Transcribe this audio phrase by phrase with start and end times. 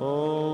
[0.00, 0.47] Oh.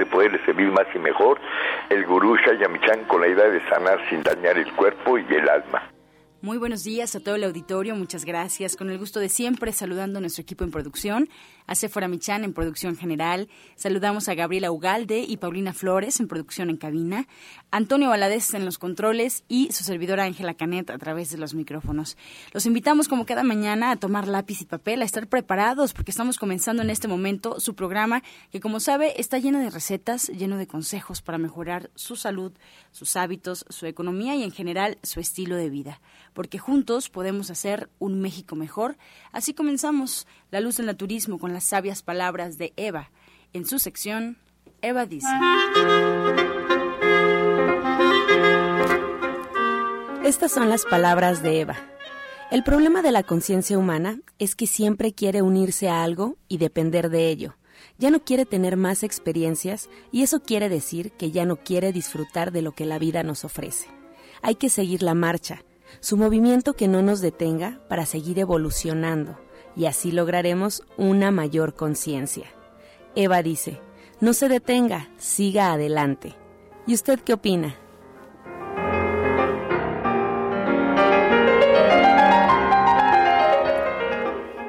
[0.00, 1.38] De poderle servir más y mejor,
[1.90, 5.90] el gurú Shayamichan con la idea de sanar sin dañar el cuerpo y el alma.
[6.42, 8.74] Muy buenos días a todo el auditorio, muchas gracias.
[8.74, 11.28] Con el gusto de siempre, saludando a nuestro equipo en producción,
[11.70, 16.68] a Sephora Michan en producción general, saludamos a Gabriela Ugalde y Paulina Flores en producción
[16.68, 17.28] en cabina,
[17.70, 22.16] Antonio Valadez en los controles y su servidora Ángela Canet a través de los micrófonos.
[22.52, 26.38] Los invitamos como cada mañana a tomar lápiz y papel, a estar preparados porque estamos
[26.38, 30.66] comenzando en este momento su programa que como sabe está lleno de recetas, lleno de
[30.66, 32.52] consejos para mejorar su salud,
[32.90, 36.00] sus hábitos, su economía y en general su estilo de vida
[36.32, 38.96] porque juntos podemos hacer un México mejor.
[39.32, 43.10] Así comenzamos La Luz en el Turismo con sabias palabras de Eva.
[43.52, 44.38] En su sección,
[44.82, 45.28] Eva dice.
[50.24, 51.76] Estas son las palabras de Eva.
[52.50, 57.10] El problema de la conciencia humana es que siempre quiere unirse a algo y depender
[57.10, 57.56] de ello.
[57.98, 62.52] Ya no quiere tener más experiencias y eso quiere decir que ya no quiere disfrutar
[62.52, 63.88] de lo que la vida nos ofrece.
[64.42, 65.62] Hay que seguir la marcha,
[66.00, 69.38] su movimiento que no nos detenga para seguir evolucionando
[69.80, 72.44] y así lograremos una mayor conciencia.
[73.14, 73.80] Eva dice,
[74.20, 76.34] no se detenga, siga adelante.
[76.86, 77.74] ¿Y usted qué opina?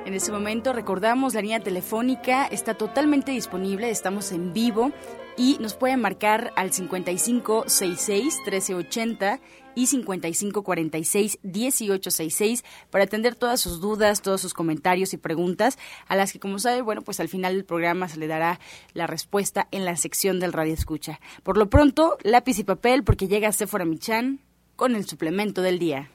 [0.06, 4.94] En ese momento recordamos la línea telefónica está totalmente disponible, estamos en vivo
[5.36, 9.42] y nos pueden marcar al 5566 1380
[9.76, 16.40] y 5546-1866 para atender todas sus dudas, todos sus comentarios y preguntas, a las que,
[16.40, 18.60] como sabe, bueno, pues al final del programa se le dará
[18.94, 21.20] la respuesta en la sección del Radio Escucha.
[21.44, 24.40] Por lo pronto, lápiz y papel, porque llega Sephora Michan
[24.76, 26.10] con el suplemento del día.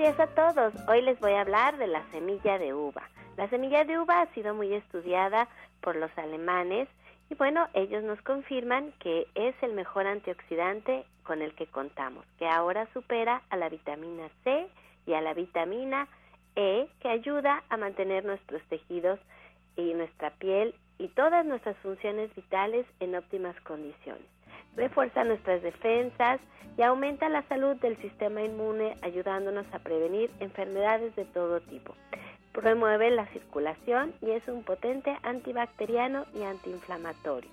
[0.00, 0.72] Días a todos.
[0.88, 3.02] Hoy les voy a hablar de la semilla de uva.
[3.36, 5.46] La semilla de uva ha sido muy estudiada
[5.82, 6.88] por los alemanes
[7.28, 12.48] y bueno, ellos nos confirman que es el mejor antioxidante con el que contamos, que
[12.48, 14.68] ahora supera a la vitamina C
[15.04, 16.08] y a la vitamina
[16.56, 19.20] E, que ayuda a mantener nuestros tejidos
[19.76, 24.39] y nuestra piel y todas nuestras funciones vitales en óptimas condiciones
[24.76, 26.40] refuerza nuestras defensas
[26.76, 31.94] y aumenta la salud del sistema inmune ayudándonos a prevenir enfermedades de todo tipo.
[32.52, 37.50] Promueve la circulación y es un potente antibacteriano y antiinflamatorio.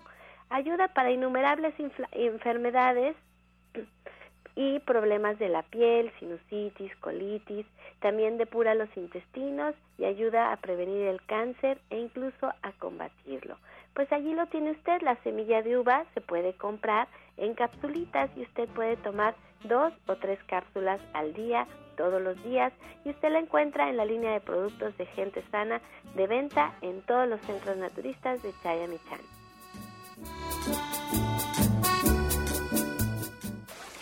[0.50, 1.74] Ayuda para innumerables
[2.12, 3.16] enfermedades
[4.56, 7.66] y problemas de la piel, sinusitis, colitis.
[8.00, 13.58] También depura los intestinos y ayuda a prevenir el cáncer e incluso a combatirlo
[13.98, 18.44] pues allí lo tiene usted, la semilla de uva se puede comprar en capsulitas y
[18.44, 21.66] usted puede tomar dos o tres cápsulas al día,
[21.98, 22.72] todos los días,
[23.06, 25.82] y usted la encuentra en la línea de productos de gente sana
[26.16, 29.20] de venta en todos los centros naturistas de Chayamichán.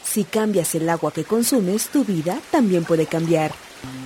[0.03, 3.51] Si cambias el agua que consumes, tu vida también puede cambiar.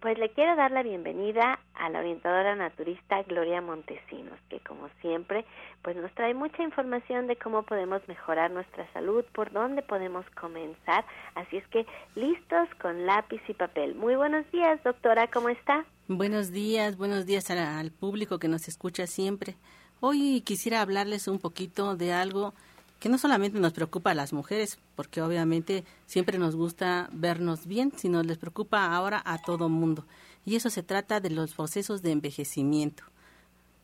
[0.00, 5.44] Pues le quiero dar la bienvenida a la orientadora naturista Gloria Montesinos, que como siempre,
[5.82, 11.04] pues nos trae mucha información de cómo podemos mejorar nuestra salud, por dónde podemos comenzar.
[11.34, 11.84] Así es que
[12.14, 13.96] listos con lápiz y papel.
[13.96, 15.84] Muy buenos días, doctora, ¿cómo está?
[16.06, 19.56] Buenos días, buenos días al público que nos escucha siempre.
[19.98, 22.54] Hoy quisiera hablarles un poquito de algo
[22.98, 27.92] que no solamente nos preocupa a las mujeres, porque obviamente siempre nos gusta vernos bien,
[27.96, 30.04] sino les preocupa ahora a todo mundo.
[30.44, 33.04] Y eso se trata de los procesos de envejecimiento.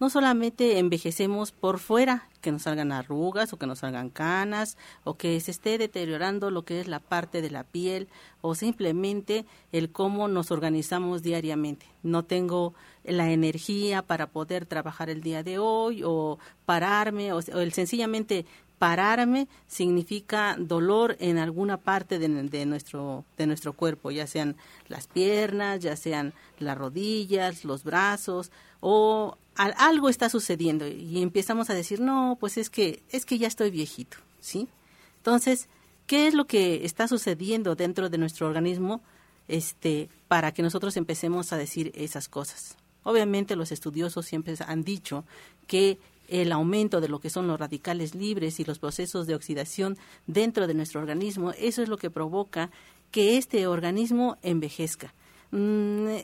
[0.01, 5.15] No solamente envejecemos por fuera, que nos salgan arrugas o que nos salgan canas o
[5.15, 8.09] que se esté deteriorando lo que es la parte de la piel
[8.43, 11.87] o simplemente el cómo nos organizamos diariamente.
[12.03, 12.75] No tengo
[13.05, 18.47] la energía para poder trabajar el día de hoy o pararme o, el sencillamente
[18.85, 22.29] pararme significa dolor en alguna parte de,
[22.67, 24.57] nuestro, de nuestro cuerpo, ya sean
[24.89, 28.51] las piernas, ya sean las rodillas, los brazos,
[28.81, 33.49] o algo está sucediendo y empezamos a decir, no, pues es que, es que ya
[33.49, 34.69] estoy viejito, ¿sí?
[35.17, 35.71] Entonces,
[36.07, 39.01] ¿qué es lo que está sucediendo dentro de nuestro organismo
[39.49, 42.77] este, para que nosotros empecemos a decir esas cosas?
[43.03, 45.25] Obviamente los estudiosos siempre han dicho
[45.67, 45.99] que
[46.29, 50.67] el aumento de lo que son los radicales libres y los procesos de oxidación dentro
[50.67, 52.71] de nuestro organismo, eso es lo que provoca
[53.11, 55.13] que este organismo envejezca.
[55.51, 56.17] Mm,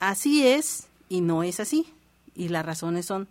[0.00, 1.86] así es y no es así.
[2.34, 3.28] Y las razones son,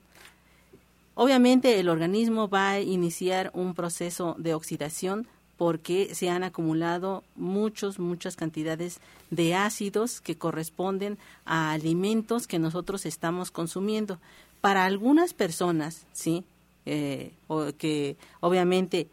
[1.15, 5.27] obviamente el organismo va a iniciar un proceso de oxidación
[5.57, 13.05] porque se han acumulado muchos, muchas cantidades de ácidos que corresponden a alimentos que nosotros
[13.05, 14.19] estamos consumiendo
[14.63, 16.45] para algunas personas, sí,
[16.85, 17.33] eh,
[17.77, 19.09] que obviamente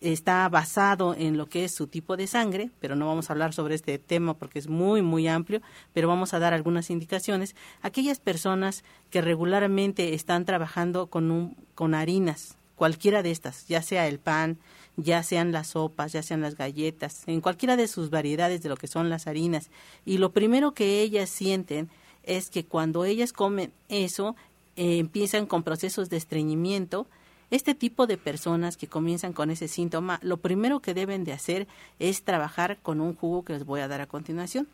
[0.00, 3.52] está basado en lo que es su tipo de sangre, pero no vamos a hablar
[3.52, 5.62] sobre este tema porque es muy, muy amplio,
[5.92, 7.54] pero vamos a dar algunas indicaciones.
[7.80, 14.08] Aquellas personas que regularmente están trabajando con, un, con harinas, cualquiera de estas, ya sea
[14.08, 14.58] el pan,
[14.96, 18.76] ya sean las sopas, ya sean las galletas, en cualquiera de sus variedades de lo
[18.76, 19.70] que son las harinas,
[20.04, 21.88] y lo primero que ellas sienten
[22.24, 24.34] es que cuando ellas comen eso,
[24.78, 27.08] eh, empiezan con procesos de estreñimiento,
[27.50, 31.66] este tipo de personas que comienzan con ese síntoma, lo primero que deben de hacer
[31.98, 34.68] es trabajar con un jugo que les voy a dar a continuación.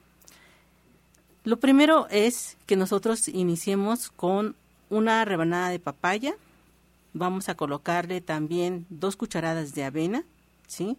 [1.42, 4.56] Lo primero es que nosotros iniciemos con
[4.90, 6.34] una rebanada de papaya.
[7.14, 10.22] Vamos a colocarle también dos cucharadas de avena,
[10.66, 10.98] ¿sí?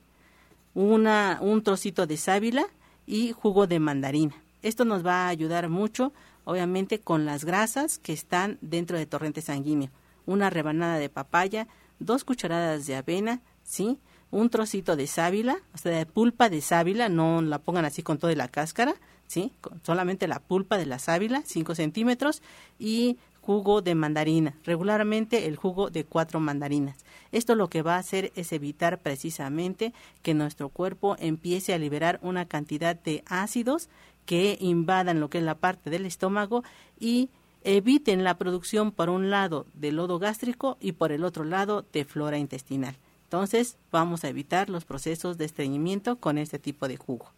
[0.74, 2.66] Una, un trocito de sábila
[3.06, 4.34] y jugo de mandarina.
[4.64, 6.12] Esto nos va a ayudar mucho
[6.46, 9.90] obviamente con las grasas que están dentro del torrente sanguíneo.
[10.26, 11.68] Una rebanada de papaya,
[12.00, 14.00] dos cucharadas de avena, ¿sí?
[14.32, 18.18] Un trocito de sábila, o sea, de pulpa de sábila, no la pongan así con
[18.18, 18.96] toda la cáscara,
[19.28, 19.54] ¿sí?
[19.84, 22.42] solamente la pulpa de la sábila, 5 centímetros,
[22.80, 27.06] y jugo de mandarina, regularmente el jugo de cuatro mandarinas.
[27.32, 29.94] Esto lo que va a hacer es evitar precisamente
[30.24, 33.88] que nuestro cuerpo empiece a liberar una cantidad de ácidos
[34.26, 36.64] que invadan lo que es la parte del estómago
[37.00, 37.30] y
[37.64, 42.06] eviten la producción por un lado de lodo gástrico y por el otro lado de
[42.06, 42.96] flora intestinal.
[43.24, 47.32] Entonces vamos a evitar los procesos de estreñimiento con este tipo de jugo.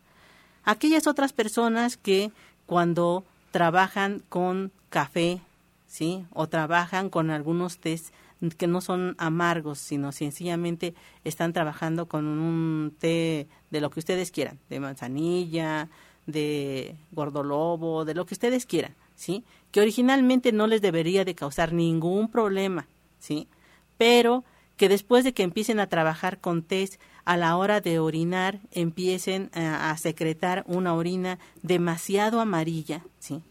[0.64, 2.32] Aquellas otras personas que
[2.66, 5.40] cuando trabajan con café,
[5.88, 6.26] ¿sí?
[6.34, 8.12] O trabajan con algunos tés
[8.58, 10.94] que no son amargos, sino sencillamente
[11.24, 15.90] están trabajando con un té de lo que ustedes quieran, de manzanilla,
[16.28, 19.44] de gordolobo, de lo que ustedes quieran, ¿sí?
[19.72, 22.88] Que originalmente no les debería de causar ningún problema,
[23.18, 23.48] ¿sí?
[23.98, 24.44] Pero
[24.76, 29.50] que después de que empiecen a trabajar con test, a la hora de orinar empiecen
[29.54, 33.42] a, secretar una orina demasiado amarilla, ¿sí?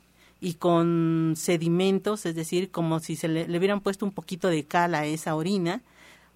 [0.40, 4.64] Y con sedimentos, es decir, como si se le, le hubieran puesto un poquito de
[4.64, 5.82] cal a esa orina,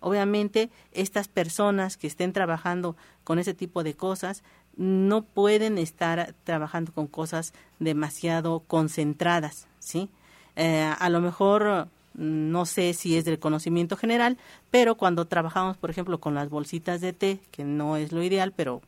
[0.01, 4.43] obviamente estas personas que estén trabajando con ese tipo de cosas
[4.77, 10.09] no pueden estar trabajando con cosas demasiado concentradas, ¿sí?
[10.57, 14.37] Eh, a lo mejor no sé si es del conocimiento general,
[14.71, 18.53] pero cuando trabajamos, por ejemplo, con las bolsitas de té, que no es lo ideal,
[18.55, 18.83] pero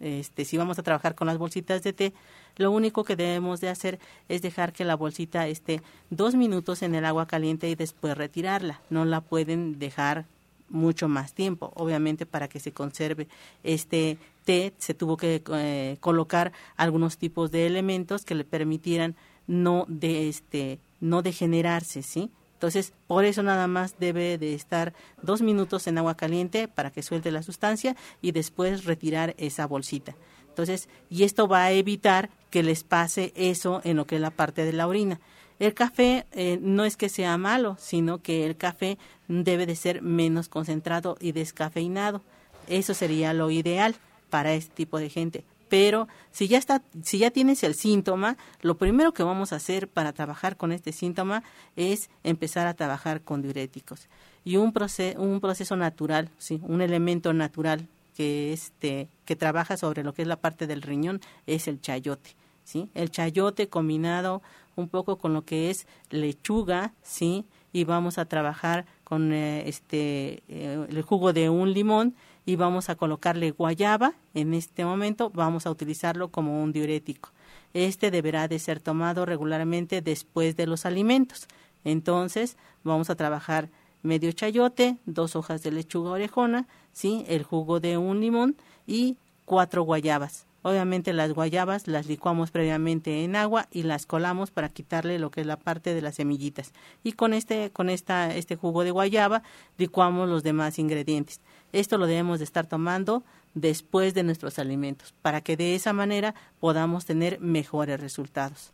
[0.00, 2.12] este, si vamos a trabajar con las bolsitas de té,
[2.56, 6.94] lo único que debemos de hacer es dejar que la bolsita esté dos minutos en
[6.94, 8.80] el agua caliente y después retirarla.
[8.90, 10.26] No la pueden dejar
[10.68, 11.72] mucho más tiempo.
[11.74, 13.28] Obviamente para que se conserve
[13.62, 19.16] este té se tuvo que eh, colocar algunos tipos de elementos que le permitieran
[19.46, 22.30] no de este no degenerarse, ¿sí?
[22.54, 27.02] Entonces, por eso nada más debe de estar dos minutos en agua caliente para que
[27.02, 30.14] suelte la sustancia y después retirar esa bolsita.
[30.48, 34.30] Entonces, y esto va a evitar que les pase eso en lo que es la
[34.30, 35.20] parte de la orina.
[35.58, 40.02] El café eh, no es que sea malo, sino que el café debe de ser
[40.02, 42.22] menos concentrado y descafeinado.
[42.68, 43.94] Eso sería lo ideal
[44.30, 45.44] para este tipo de gente.
[45.68, 49.88] Pero si ya está, si ya tienes el síntoma, lo primero que vamos a hacer
[49.88, 51.42] para trabajar con este síntoma
[51.76, 54.08] es empezar a trabajar con diuréticos.
[54.44, 60.04] y un, proceso, un proceso natural, sí, un elemento natural que este que trabaja sobre
[60.04, 62.90] lo que es la parte del riñón es el chayote, ¿sí?
[62.94, 64.42] El chayote combinado
[64.76, 67.44] un poco con lo que es lechuga, ¿sí?
[67.72, 72.14] Y vamos a trabajar con eh, este eh, el jugo de un limón
[72.46, 74.14] y vamos a colocarle guayaba.
[74.34, 77.30] En este momento vamos a utilizarlo como un diurético.
[77.72, 81.48] Este deberá de ser tomado regularmente después de los alimentos.
[81.84, 83.68] Entonces, vamos a trabajar
[84.02, 87.24] medio chayote, dos hojas de lechuga orejona, ¿sí?
[87.26, 90.46] el jugo de un limón y cuatro guayabas.
[90.66, 95.42] Obviamente las guayabas las licuamos previamente en agua y las colamos para quitarle lo que
[95.42, 96.72] es la parte de las semillitas.
[97.02, 99.42] Y con este, con esta, este jugo de guayaba
[99.76, 101.42] licuamos los demás ingredientes.
[101.74, 106.34] Esto lo debemos de estar tomando después de nuestros alimentos para que de esa manera
[106.60, 108.72] podamos tener mejores resultados.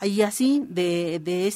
[0.00, 1.52] Y así de, de,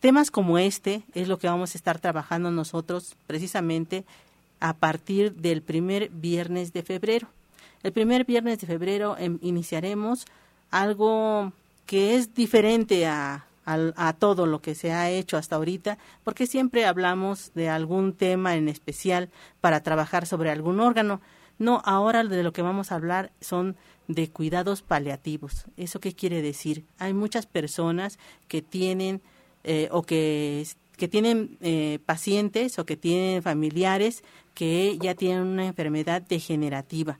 [0.00, 4.06] temas como este es lo que vamos a estar trabajando nosotros precisamente
[4.58, 7.28] a partir del primer viernes de febrero.
[7.82, 10.26] El primer viernes de febrero em, iniciaremos
[10.70, 11.52] algo
[11.86, 16.86] que es diferente a, a, todo lo que se ha hecho hasta ahorita, porque siempre
[16.86, 19.28] hablamos de algún tema en especial
[19.60, 21.20] para trabajar sobre algún órgano.
[21.58, 23.76] No, ahora de lo que vamos a hablar son
[24.08, 25.64] de cuidados paliativos.
[25.76, 26.84] ¿Eso qué quiere decir?
[26.98, 29.20] Hay muchas personas que tienen
[29.64, 30.64] eh, o que,
[30.96, 34.22] que tienen eh, pacientes o que tienen familiares
[34.54, 37.18] que ya tienen una enfermedad degenerativa.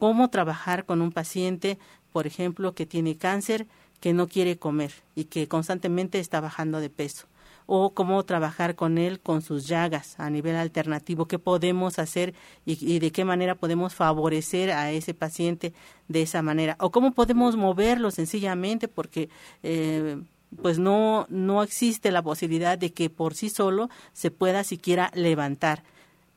[0.00, 1.78] ¿Cómo trabajar con un paciente,
[2.10, 3.68] por ejemplo, que tiene cáncer,
[4.00, 7.28] que no quiere comer y que constantemente está bajando de peso?
[7.72, 12.34] o cómo trabajar con él con sus llagas a nivel alternativo, qué podemos hacer
[12.66, 15.72] y, de qué manera podemos favorecer a ese paciente
[16.08, 19.28] de esa manera, o cómo podemos moverlo sencillamente porque
[19.62, 20.20] eh,
[20.60, 25.84] pues no, no existe la posibilidad de que por sí solo se pueda siquiera levantar.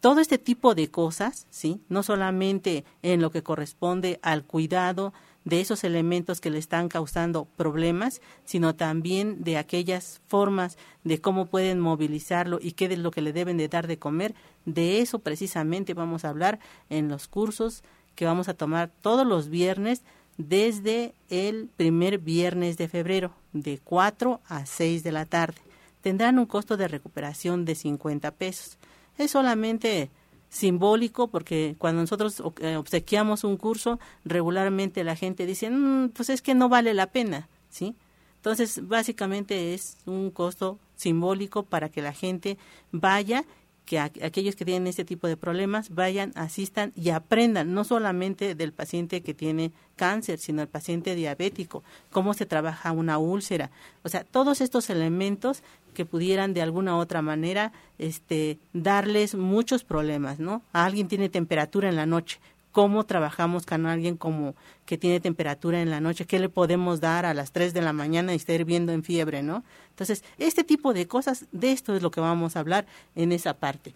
[0.03, 1.79] Todo este tipo de cosas, ¿sí?
[1.87, 5.13] No solamente en lo que corresponde al cuidado
[5.45, 11.45] de esos elementos que le están causando problemas, sino también de aquellas formas de cómo
[11.45, 14.35] pueden movilizarlo y qué es lo que le deben de dar de comer.
[14.65, 17.81] De eso precisamente vamos a hablar en los cursos
[18.15, 20.03] que vamos a tomar todos los viernes
[20.35, 25.61] desde el primer viernes de febrero, de 4 a 6 de la tarde.
[26.01, 28.77] Tendrán un costo de recuperación de 50 pesos.
[29.17, 30.09] Es solamente
[30.49, 36.41] simbólico porque cuando nosotros eh, obsequiamos un curso, regularmente la gente dice, mm, pues es
[36.41, 37.95] que no vale la pena, ¿sí?
[38.35, 42.57] Entonces, básicamente es un costo simbólico para que la gente
[42.91, 43.45] vaya
[43.85, 48.71] que aquellos que tienen este tipo de problemas vayan, asistan y aprendan no solamente del
[48.71, 53.71] paciente que tiene cáncer, sino el paciente diabético, cómo se trabaja una úlcera,
[54.03, 55.63] o sea, todos estos elementos
[55.93, 60.63] que pudieran de alguna u otra manera este darles muchos problemas, ¿no?
[60.71, 62.39] alguien tiene temperatura en la noche,
[62.73, 67.25] cómo trabajamos con alguien como que tiene temperatura en la noche, qué le podemos dar
[67.25, 69.63] a las 3 de la mañana y estar hirviendo en fiebre, ¿no?
[69.91, 73.53] Entonces, este tipo de cosas, de esto es lo que vamos a hablar en esa
[73.53, 73.93] parte.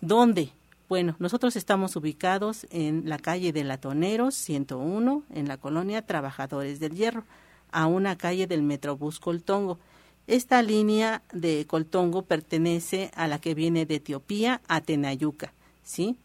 [0.00, 0.50] ¿Dónde?
[0.88, 6.94] Bueno, nosotros estamos ubicados en la calle de Latoneros 101, en la colonia Trabajadores del
[6.94, 7.24] Hierro,
[7.70, 9.78] a una calle del Metrobús Coltongo.
[10.26, 16.16] Esta línea de Coltongo pertenece a la que viene de Etiopía a Tenayuca, ¿sí?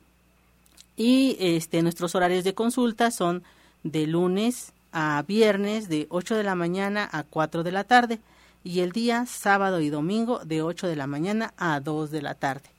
[0.95, 3.43] Y este, nuestros horarios de consulta son
[3.83, 8.19] de lunes a viernes de 8 de la mañana a 4 de la tarde
[8.63, 12.35] y el día sábado y domingo de 8 de la mañana a 2 de la
[12.35, 12.69] tarde.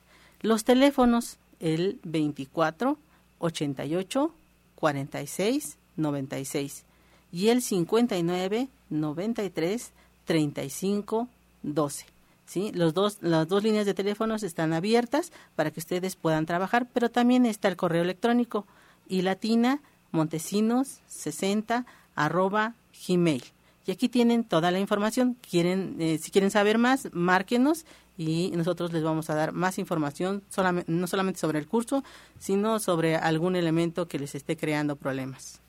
[0.40, 2.98] Los teléfonos el 24
[3.38, 4.34] 88
[4.76, 6.84] 46 96
[7.32, 9.92] y el 59 93
[10.24, 11.28] 35
[11.62, 12.11] 12.
[12.52, 12.70] ¿Sí?
[12.74, 17.10] Los dos, las dos líneas de teléfonos están abiertas para que ustedes puedan trabajar, pero
[17.10, 18.66] también está el correo electrónico
[19.08, 19.80] y latina
[20.10, 22.74] montesinos 60 arroba
[23.08, 23.42] gmail.
[23.86, 25.34] Y aquí tienen toda la información.
[25.50, 27.86] Quieren, eh, si quieren saber más, márquenos
[28.18, 32.04] y nosotros les vamos a dar más información, solamente, no solamente sobre el curso,
[32.38, 35.62] sino sobre algún elemento que les esté creando problemas.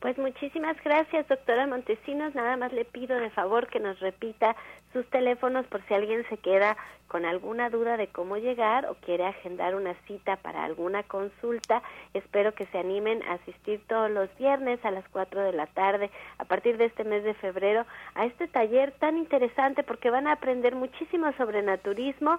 [0.00, 2.32] Pues muchísimas gracias, doctora Montesinos.
[2.34, 4.54] Nada más le pido de favor que nos repita
[4.92, 6.76] sus teléfonos por si alguien se queda
[7.08, 11.82] con alguna duda de cómo llegar o quiere agendar una cita para alguna consulta.
[12.12, 16.10] Espero que se animen a asistir todos los viernes a las 4 de la tarde
[16.36, 20.32] a partir de este mes de febrero a este taller tan interesante porque van a
[20.32, 22.38] aprender muchísimo sobre naturismo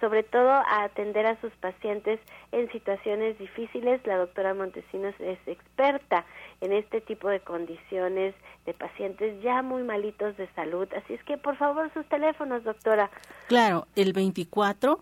[0.00, 2.18] sobre todo a atender a sus pacientes
[2.52, 4.00] en situaciones difíciles.
[4.06, 6.24] La doctora Montesinos es experta
[6.60, 8.34] en este tipo de condiciones
[8.66, 10.88] de pacientes ya muy malitos de salud.
[10.96, 13.10] Así es que, por favor, sus teléfonos, doctora.
[13.48, 15.00] Claro, el 24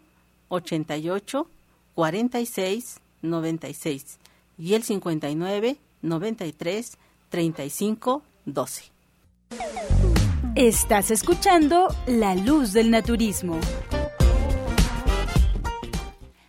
[0.49, 1.47] 88
[1.95, 4.19] 46 96
[4.59, 6.99] y el 59 93
[7.31, 8.93] 35 12.
[10.55, 13.61] Estás escuchando La Luz del Naturismo.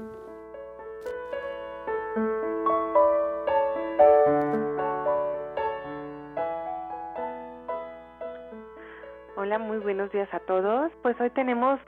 [9.46, 10.92] Hola, muy buenos días a todos.
[11.04, 11.80] Pues hoy tenemos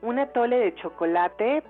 [0.00, 1.62] un atole de chocolate,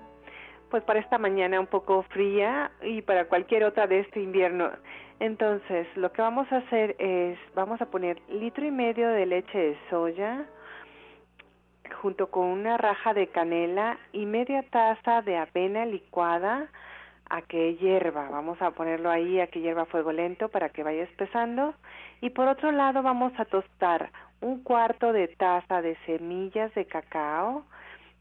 [0.71, 4.71] pues para esta mañana un poco fría y para cualquier otra de este invierno.
[5.19, 9.59] Entonces, lo que vamos a hacer es, vamos a poner litro y medio de leche
[9.59, 10.47] de soya
[12.01, 16.69] junto con una raja de canela y media taza de avena licuada
[17.31, 18.29] a que hierva.
[18.31, 21.75] Vamos a ponerlo ahí a que hierva a fuego lento para que vaya espesando.
[22.21, 27.65] Y por otro lado vamos a tostar un cuarto de taza de semillas de cacao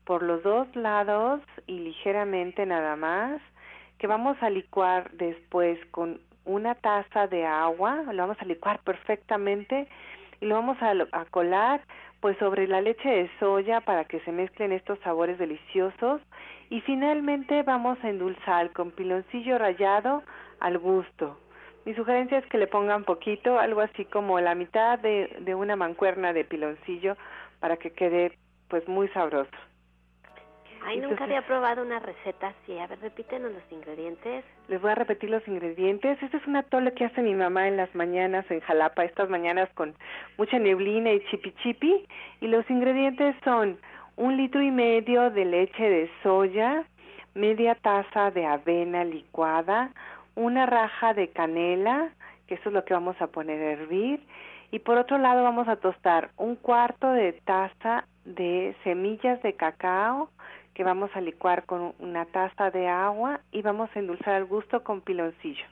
[0.05, 3.41] por los dos lados y ligeramente nada más,
[3.97, 9.87] que vamos a licuar después con una taza de agua, lo vamos a licuar perfectamente
[10.39, 11.81] y lo vamos a, colar
[12.19, 16.21] pues sobre la leche de soya para que se mezclen estos sabores deliciosos
[16.69, 20.23] y finalmente vamos a endulzar con piloncillo rallado
[20.59, 21.37] al gusto.
[21.85, 25.75] Mi sugerencia es que le pongan poquito, algo así como la mitad de, de una
[25.75, 27.17] mancuerna de piloncillo
[27.59, 29.51] para que quede pues muy sabroso.
[30.83, 32.77] Ay, nunca había probado una receta así.
[32.79, 34.43] A ver, repítenos los ingredientes.
[34.67, 36.21] Les voy a repetir los ingredientes.
[36.21, 39.69] Este es un atole que hace mi mamá en las mañanas en Jalapa, estas mañanas
[39.75, 39.93] con
[40.37, 42.07] mucha neblina y chipi chipi.
[42.39, 43.77] Y los ingredientes son
[44.15, 46.83] un litro y medio de leche de soya,
[47.35, 49.91] media taza de avena licuada,
[50.43, 52.09] una raja de canela,
[52.47, 54.25] que eso es lo que vamos a poner a hervir,
[54.71, 60.29] y por otro lado vamos a tostar un cuarto de taza de semillas de cacao
[60.73, 64.83] que vamos a licuar con una taza de agua y vamos a endulzar al gusto
[64.83, 65.65] con piloncillo.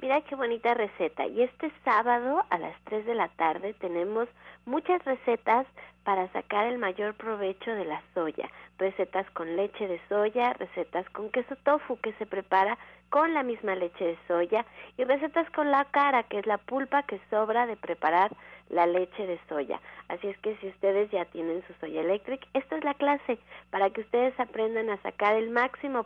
[0.00, 1.26] Mira qué bonita receta.
[1.26, 4.28] Y este sábado a las 3 de la tarde tenemos
[4.66, 5.64] muchas recetas
[6.04, 8.48] para sacar el mayor provecho de la soya.
[8.78, 12.78] Recetas con leche de soya, recetas con queso tofu que se prepara
[13.10, 14.64] con la misma leche de soya
[14.96, 18.32] y recetas con la cara, que es la pulpa que sobra de preparar
[18.72, 19.80] la leche de soya.
[20.08, 23.38] Así es que si ustedes ya tienen su soya electric, esta es la clase
[23.70, 26.04] para que ustedes aprendan a sacar el máximo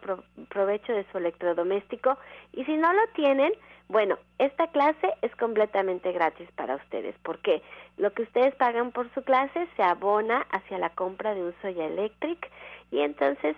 [0.48, 2.18] provecho de su electrodoméstico
[2.52, 3.52] y si no lo tienen,
[3.88, 7.62] bueno, esta clase es completamente gratis para ustedes porque
[7.96, 11.86] lo que ustedes pagan por su clase se abona hacia la compra de un soya
[11.86, 12.50] electric
[12.90, 13.56] y entonces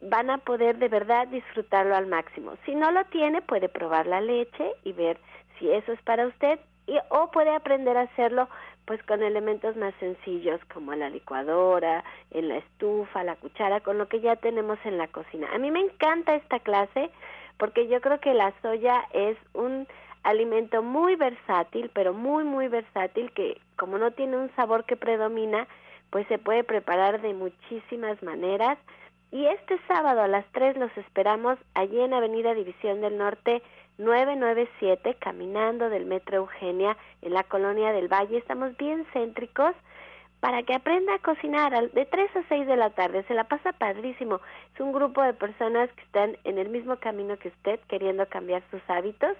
[0.00, 2.54] van a poder de verdad disfrutarlo al máximo.
[2.64, 5.18] Si no lo tiene, puede probar la leche y ver
[5.58, 8.48] si eso es para usted y, o puede aprender a hacerlo
[8.84, 14.08] pues con elementos más sencillos como la licuadora, en la estufa, la cuchara, con lo
[14.08, 15.48] que ya tenemos en la cocina.
[15.54, 17.10] A mí me encanta esta clase
[17.56, 19.86] porque yo creo que la soya es un
[20.22, 25.66] alimento muy versátil, pero muy muy versátil que como no tiene un sabor que predomina,
[26.10, 28.78] pues se puede preparar de muchísimas maneras
[29.34, 33.62] y este sábado a las 3 los esperamos allí en Avenida División del Norte
[33.98, 38.38] 997, caminando del Metro Eugenia en la colonia del Valle.
[38.38, 39.74] Estamos bien céntricos
[40.40, 43.24] para que aprenda a cocinar de 3 a 6 de la tarde.
[43.28, 44.40] Se la pasa padrísimo.
[44.74, 48.62] Es un grupo de personas que están en el mismo camino que usted, queriendo cambiar
[48.70, 49.36] sus hábitos.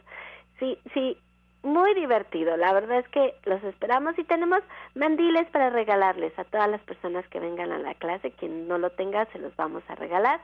[0.58, 1.18] Sí, sí,
[1.62, 2.56] muy divertido.
[2.56, 4.60] La verdad es que los esperamos y tenemos
[4.94, 8.30] mandiles para regalarles a todas las personas que vengan a la clase.
[8.30, 10.40] Quien no lo tenga, se los vamos a regalar.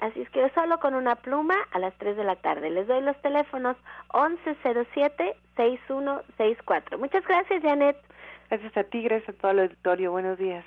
[0.00, 2.70] Así es que solo con una pluma a las 3 de la tarde.
[2.70, 3.76] Les doy los teléfonos
[4.10, 6.98] 1107-6164.
[6.98, 7.96] Muchas gracias, Janet.
[8.50, 10.12] Gracias a ti, gracias a todo el auditorio.
[10.12, 10.66] Buenos días.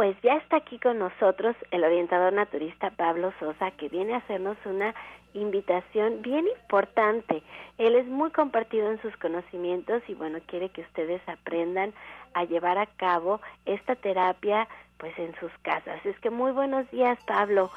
[0.00, 4.56] Pues ya está aquí con nosotros el orientador naturista Pablo Sosa, que viene a hacernos
[4.64, 4.94] una
[5.34, 7.42] invitación bien importante.
[7.76, 11.92] Él es muy compartido en sus conocimientos y bueno, quiere que ustedes aprendan
[12.32, 16.00] a llevar a cabo esta terapia pues en sus casas.
[16.06, 17.70] Es que muy buenos días, Pablo.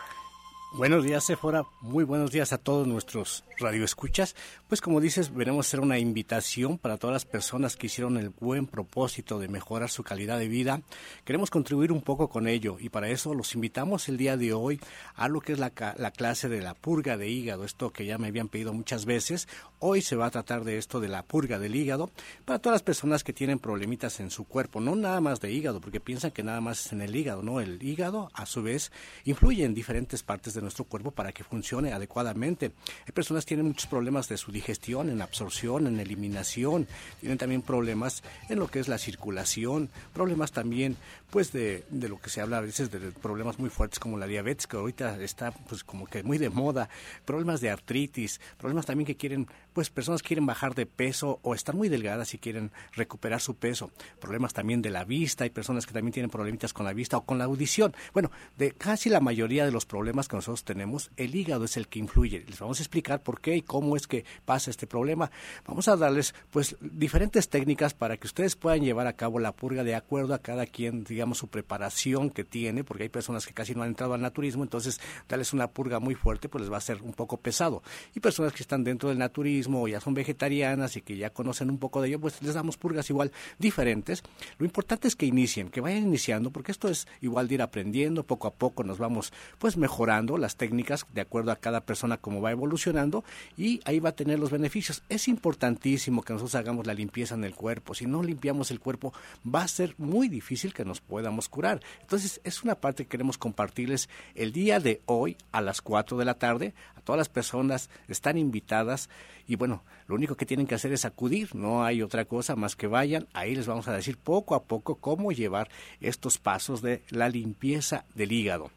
[0.77, 1.63] Buenos días, Sephora.
[1.81, 4.36] Muy buenos días a todos nuestros radioescuchas.
[4.67, 8.67] Pues como dices, veremos hacer una invitación para todas las personas que hicieron el buen
[8.67, 10.82] propósito de mejorar su calidad de vida.
[11.26, 14.80] Queremos contribuir un poco con ello y para eso los invitamos el día de hoy
[15.15, 18.19] a lo que es la, la clase de la purga de hígado, esto que ya
[18.19, 19.47] me habían pedido muchas veces.
[19.80, 22.12] Hoy se va a tratar de esto de la purga del hígado
[22.45, 25.82] para todas las personas que tienen problemitas en su cuerpo, no nada más de hígado,
[25.82, 28.91] porque piensan que nada más es en el hígado, no, el hígado a su vez
[29.26, 32.71] influye en diferentes partes de nuestro cuerpo para que funcione adecuadamente.
[33.06, 36.87] Hay personas que tienen muchos problemas de su digestión, en absorción, en eliminación,
[37.19, 40.97] tienen también problemas en lo que es la circulación, problemas también
[41.29, 44.27] pues de, de lo que se habla a veces de problemas muy fuertes como la
[44.27, 46.89] diabetes, que ahorita está pues como que muy de moda,
[47.25, 51.75] problemas de artritis, problemas también que quieren, pues personas quieren bajar de peso o están
[51.75, 55.93] muy delgadas y quieren recuperar su peso, problemas también de la vista, hay personas que
[55.93, 57.95] también tienen problemitas con la vista o con la audición.
[58.13, 61.87] Bueno, de casi la mayoría de los problemas que nosotros tenemos, el hígado es el
[61.87, 62.45] que influye.
[62.47, 65.32] Les vamos a explicar por qué y cómo es que pasa este problema.
[65.65, 69.84] Vamos a darles pues diferentes técnicas para que ustedes puedan llevar a cabo la purga
[69.84, 73.76] de acuerdo a cada quien, digamos, su preparación que tiene, porque hay personas que casi
[73.76, 76.82] no han entrado al naturismo, entonces darles una purga muy fuerte pues les va a
[76.82, 77.84] ser un poco pesado.
[78.15, 81.69] Y personas que están dentro del naturismo o ya son vegetarianas y que ya conocen
[81.69, 84.24] un poco de ello, pues les damos purgas igual diferentes.
[84.58, 88.24] Lo importante es que inicien, que vayan iniciando, porque esto es igual de ir aprendiendo,
[88.24, 92.41] poco a poco nos vamos pues mejorando las técnicas de acuerdo a cada persona como
[92.41, 93.22] va evolucionando
[93.57, 95.03] y ahí va a tener los beneficios.
[95.09, 97.93] Es importantísimo que nosotros hagamos la limpieza en el cuerpo.
[97.93, 101.81] Si no limpiamos el cuerpo, va a ser muy difícil que nos podamos curar.
[102.01, 106.25] Entonces, es una parte que queremos compartirles el día de hoy a las 4 de
[106.25, 106.73] la tarde.
[106.95, 109.09] A todas las personas están invitadas
[109.47, 112.75] y bueno, lo único que tienen que hacer es acudir, no hay otra cosa más
[112.75, 113.27] que vayan.
[113.33, 118.05] Ahí les vamos a decir poco a poco cómo llevar estos pasos de la limpieza
[118.15, 118.71] del hígado.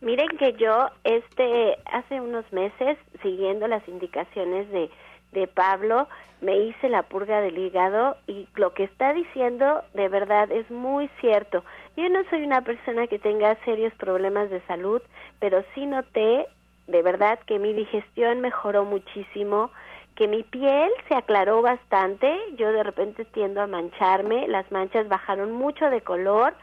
[0.00, 4.90] Miren que yo este hace unos meses siguiendo las indicaciones de
[5.34, 6.08] de Pablo,
[6.40, 11.10] me hice la purga del hígado y lo que está diciendo de verdad es muy
[11.20, 11.64] cierto.
[11.96, 15.02] Yo no soy una persona que tenga serios problemas de salud,
[15.40, 16.46] pero sí noté
[16.86, 19.70] de verdad que mi digestión mejoró muchísimo,
[20.16, 25.52] que mi piel se aclaró bastante, yo de repente tiendo a mancharme, las manchas bajaron
[25.52, 26.54] mucho de color,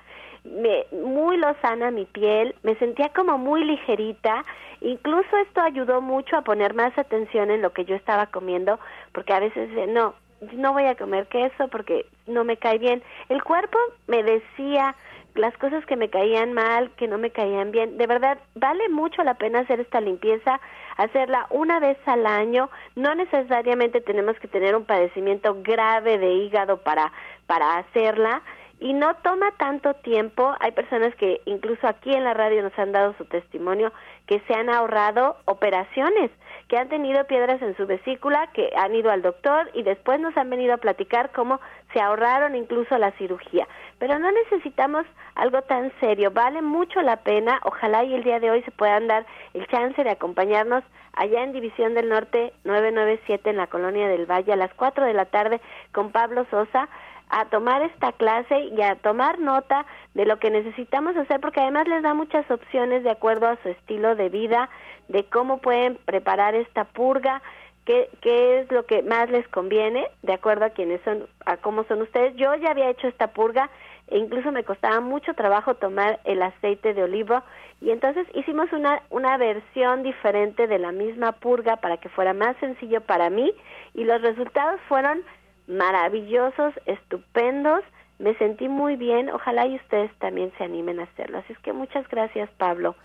[0.44, 4.44] me, muy lozana mi piel, me sentía como muy ligerita,
[4.82, 8.80] incluso esto ayudó mucho a poner más atención en lo que yo estaba comiendo,
[9.12, 10.16] porque a veces no,
[10.54, 13.04] no voy a comer queso porque no me cae bien.
[13.30, 13.78] El cuerpo
[14.08, 14.96] me decía
[15.36, 17.98] las cosas que me caían mal, que no me caían bien.
[17.98, 20.60] De verdad, vale mucho la pena hacer esta limpieza,
[20.98, 22.70] hacerla una vez al año.
[22.96, 27.14] No necesariamente tenemos que tener un padecimiento grave de hígado para,
[27.48, 28.42] para hacerla
[28.82, 30.56] y no toma tanto tiempo.
[30.60, 33.94] Hay personas que incluso aquí en la radio nos han dado su testimonio
[34.26, 36.32] que se han ahorrado operaciones,
[36.68, 40.36] que han tenido piedras en su vesícula, que han ido al doctor y después nos
[40.36, 41.62] han venido a platicar cómo
[41.94, 43.68] se ahorraron incluso la cirugía.
[44.00, 47.62] Pero no necesitamos algo tan serio, vale mucho la pena.
[47.64, 51.52] Ojalá y el día de hoy se puedan dar el chance de acompañarnos allá en
[51.52, 55.62] División del Norte 997 en la Colonia del Valle a las 4 de la tarde
[55.92, 56.90] con Pablo Sosa
[57.32, 61.88] a tomar esta clase y a tomar nota de lo que necesitamos hacer porque además
[61.88, 64.70] les da muchas opciones de acuerdo a su estilo de vida,
[65.08, 67.42] de cómo pueden preparar esta purga,
[67.86, 71.86] qué, qué es lo que más les conviene, de acuerdo a quienes son, a cómo
[71.86, 72.36] son ustedes.
[72.36, 73.70] Yo ya había hecho esta purga
[74.08, 77.42] e incluso me costaba mucho trabajo tomar el aceite de olivo
[77.80, 82.58] y entonces hicimos una, una versión diferente de la misma purga para que fuera más
[82.58, 83.54] sencillo para mí
[83.94, 85.24] y los resultados fueron
[85.68, 87.84] maravillosos, estupendos.
[88.20, 89.30] Me sentí muy bien.
[89.30, 91.40] Ojalá y ustedes también se animen a hacerlo.
[91.40, 92.96] Así es que muchas gracias, Pablo.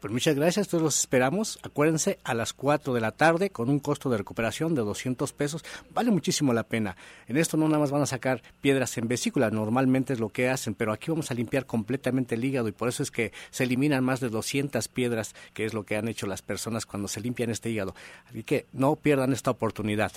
[0.00, 1.58] Pues muchas gracias, todos los esperamos.
[1.62, 5.64] Acuérdense, a las 4 de la tarde, con un costo de recuperación de 200 pesos,
[5.90, 6.96] vale muchísimo la pena.
[7.26, 10.50] En esto no nada más van a sacar piedras en vesícula, normalmente es lo que
[10.50, 13.64] hacen, pero aquí vamos a limpiar completamente el hígado y por eso es que se
[13.64, 17.22] eliminan más de 200 piedras, que es lo que han hecho las personas cuando se
[17.22, 17.94] limpian este hígado.
[18.28, 20.12] Así que no pierdan esta oportunidad.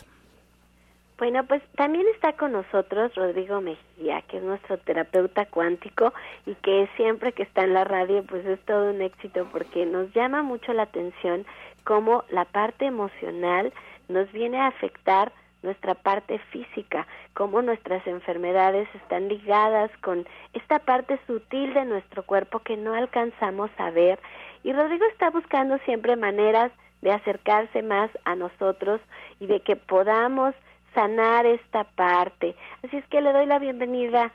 [1.19, 6.13] Bueno, pues también está con nosotros Rodrigo Mejía, que es nuestro terapeuta cuántico
[6.45, 10.13] y que siempre que está en la radio pues es todo un éxito porque nos
[10.13, 11.45] llama mucho la atención
[11.83, 13.73] cómo la parte emocional
[14.07, 21.19] nos viene a afectar nuestra parte física, cómo nuestras enfermedades están ligadas con esta parte
[21.27, 24.19] sutil de nuestro cuerpo que no alcanzamos a ver.
[24.63, 29.01] Y Rodrigo está buscando siempre maneras de acercarse más a nosotros
[29.41, 30.55] y de que podamos
[30.99, 32.55] sanar esta parte.
[32.83, 34.33] Así es que le doy la bienvenida.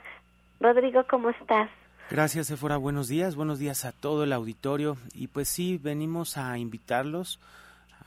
[0.59, 1.69] Rodrigo, ¿cómo estás?
[2.09, 2.77] Gracias, Efora.
[2.77, 3.35] Buenos días.
[3.35, 4.97] Buenos días a todo el auditorio.
[5.13, 7.39] Y pues sí, venimos a invitarlos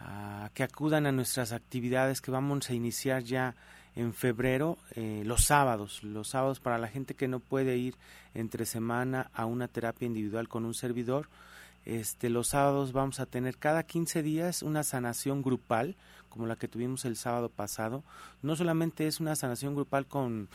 [0.00, 3.54] a que acudan a nuestras actividades que vamos a iniciar ya
[3.94, 7.94] en febrero, eh, los sábados, los sábados para la gente que no puede ir
[8.34, 11.28] entre semana a una terapia individual con un servidor.
[11.84, 15.96] Este, los sábados vamos a tener cada 15 días una sanación grupal
[16.28, 18.04] como la que tuvimos el sábado pasado,
[18.42, 20.48] no solamente es una sanación grupal con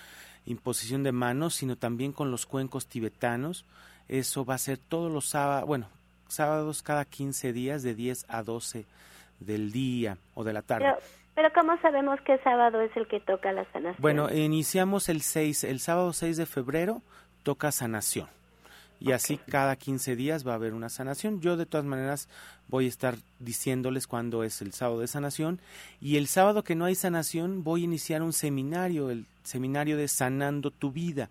[0.46, 3.66] imposición de manos, sino también con los cuencos tibetanos.
[4.08, 5.88] Eso va a ser todos los sábados, bueno,
[6.28, 8.86] sábados cada 15 días de 10 a 12
[9.40, 10.86] del día o de la tarde.
[10.86, 10.98] Pero,
[11.36, 14.02] pero ¿cómo sabemos qué sábado es el que toca la sanación?
[14.02, 17.02] Bueno, iniciamos el 6, el sábado 6 de febrero
[17.44, 18.28] toca sanación
[19.04, 21.42] y así cada 15 días va a haber una sanación.
[21.42, 22.30] Yo de todas maneras
[22.70, 25.60] voy a estar diciéndoles cuándo es el sábado de sanación
[26.00, 30.08] y el sábado que no hay sanación voy a iniciar un seminario, el seminario de
[30.08, 31.30] Sanando tu vida.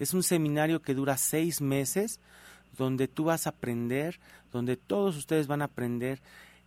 [0.00, 2.18] Es un seminario que dura seis meses
[2.76, 4.18] donde tú vas a aprender,
[4.52, 6.18] donde todos ustedes van a aprender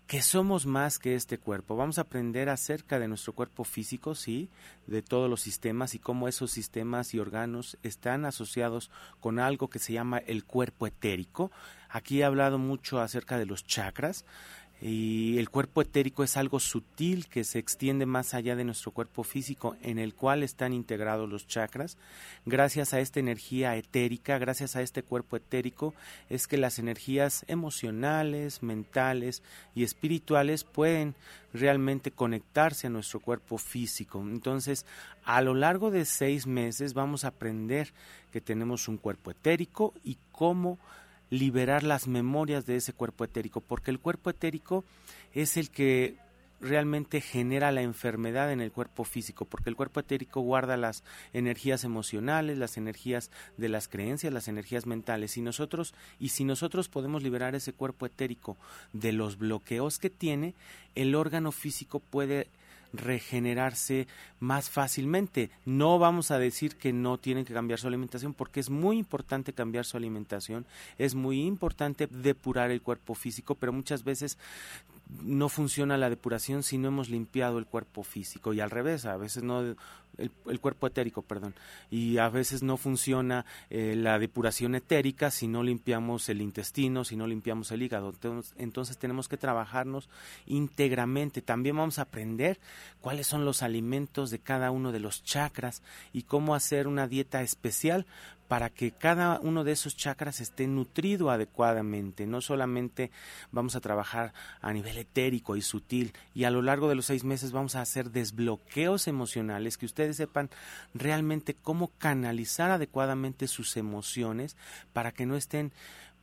[0.08, 1.76] que somos más que este cuerpo.
[1.76, 4.50] Vamos a aprender acerca de nuestro cuerpo físico, sí,
[4.88, 8.90] de todos los sistemas y cómo esos sistemas y órganos están asociados
[9.20, 11.52] con algo que se llama el cuerpo etérico.
[11.90, 14.24] Aquí he hablado mucho acerca de los chakras.
[14.80, 19.24] Y el cuerpo etérico es algo sutil que se extiende más allá de nuestro cuerpo
[19.24, 21.98] físico en el cual están integrados los chakras.
[22.46, 25.96] Gracias a esta energía etérica, gracias a este cuerpo etérico,
[26.30, 29.42] es que las energías emocionales, mentales
[29.74, 31.16] y espirituales pueden
[31.54, 34.22] realmente conectarse a nuestro cuerpo físico.
[34.22, 34.86] Entonces,
[35.24, 37.94] a lo largo de seis meses vamos a aprender
[38.32, 40.78] que tenemos un cuerpo etérico y cómo
[41.30, 44.84] liberar las memorias de ese cuerpo etérico, porque el cuerpo etérico
[45.34, 46.16] es el que
[46.60, 51.84] realmente genera la enfermedad en el cuerpo físico, porque el cuerpo etérico guarda las energías
[51.84, 55.38] emocionales, las energías de las creencias, las energías mentales.
[55.38, 58.58] Y nosotros, y si nosotros podemos liberar ese cuerpo etérico
[58.94, 60.56] de los bloqueos que tiene,
[60.96, 62.48] el órgano físico puede
[62.98, 64.08] regenerarse
[64.40, 65.50] más fácilmente.
[65.66, 69.54] No vamos a decir que no tienen que cambiar su alimentación porque es muy importante
[69.54, 70.66] cambiar su alimentación,
[70.98, 74.38] es muy importante depurar el cuerpo físico, pero muchas veces
[75.24, 79.18] no funciona la depuración si no hemos limpiado el cuerpo físico y al revés, a
[79.18, 79.76] veces no
[80.18, 81.54] el, cuerpo etérico, perdón,
[81.90, 87.16] y a veces no funciona eh, la depuración etérica si no limpiamos el intestino, si
[87.16, 88.10] no limpiamos el hígado.
[88.10, 90.10] Entonces, entonces tenemos que trabajarnos
[90.46, 91.42] íntegramente.
[91.42, 92.60] También vamos a aprender
[93.02, 95.82] cuáles son los alimentos de cada uno de los chakras
[96.14, 98.06] y cómo hacer una dieta especial
[98.48, 102.26] para que cada uno de esos chakras esté nutrido adecuadamente.
[102.26, 103.12] No solamente
[103.52, 107.24] vamos a trabajar a nivel etérico y sutil y a lo largo de los seis
[107.24, 110.50] meses vamos a hacer desbloqueos emocionales, que ustedes sepan
[110.94, 114.56] realmente cómo canalizar adecuadamente sus emociones
[114.94, 115.72] para que no estén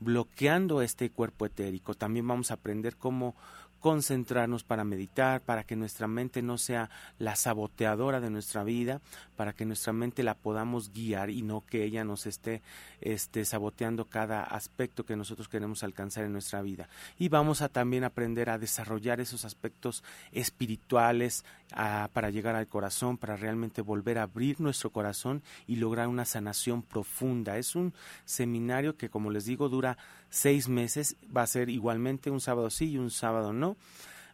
[0.00, 1.94] bloqueando este cuerpo etérico.
[1.94, 3.34] También vamos a aprender cómo
[3.84, 9.02] concentrarnos para meditar, para que nuestra mente no sea la saboteadora de nuestra vida,
[9.36, 12.62] para que nuestra mente la podamos guiar y no que ella nos esté
[13.02, 16.88] este, saboteando cada aspecto que nosotros queremos alcanzar en nuestra vida.
[17.18, 21.44] Y vamos a también aprender a desarrollar esos aspectos espirituales
[22.14, 26.80] para llegar al corazón, para realmente volver a abrir nuestro corazón y lograr una sanación
[26.80, 27.58] profunda.
[27.58, 27.92] Es un
[28.24, 29.98] seminario que, como les digo, dura
[30.34, 33.76] seis meses, va a ser igualmente un sábado sí y un sábado no.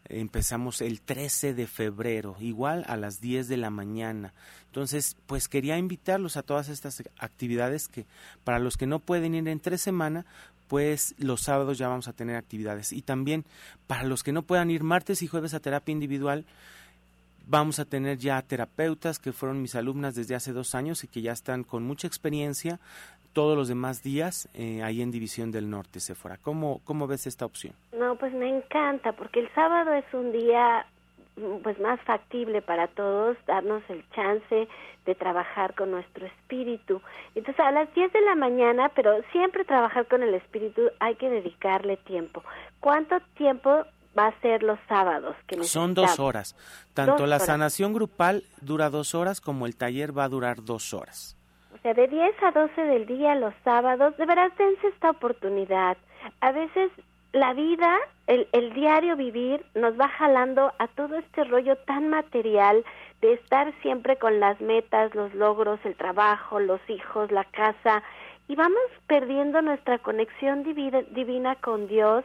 [0.09, 4.33] Empezamos el 13 de febrero, igual a las 10 de la mañana.
[4.67, 8.07] Entonces, pues quería invitarlos a todas estas actividades que
[8.45, 10.25] para los que no pueden ir en tres semanas,
[10.69, 12.93] pues los sábados ya vamos a tener actividades.
[12.93, 13.45] Y también
[13.87, 16.47] para los que no puedan ir martes y jueves a terapia individual,
[17.51, 21.21] Vamos a tener ya terapeutas que fueron mis alumnas desde hace dos años y que
[21.21, 22.79] ya están con mucha experiencia
[23.33, 26.39] todos los demás días eh, ahí en División del Norte, Sephora.
[26.39, 27.75] ¿Cómo, ¿Cómo ves esta opción?
[27.97, 30.87] No, pues me encanta, porque el sábado es un día
[31.63, 34.69] pues más factible para todos, darnos el chance
[35.07, 37.01] de trabajar con nuestro espíritu.
[37.35, 41.31] Entonces, a las 10 de la mañana, pero siempre trabajar con el espíritu, hay que
[41.31, 42.43] dedicarle tiempo.
[42.81, 43.85] ¿Cuánto tiempo
[44.19, 45.37] va a ser los sábados?
[45.47, 46.57] Que Son dos horas.
[46.95, 51.37] Tanto la sanación grupal dura dos horas como el taller va a durar dos horas.
[51.83, 55.97] Sea, de 10 a 12 del día los sábados, de veras dense esta oportunidad.
[56.41, 56.91] A veces
[57.33, 62.85] la vida, el, el diario vivir, nos va jalando a todo este rollo tan material
[63.23, 68.03] de estar siempre con las metas, los logros, el trabajo, los hijos, la casa,
[68.49, 72.25] y vamos perdiendo nuestra conexión divina, divina con Dios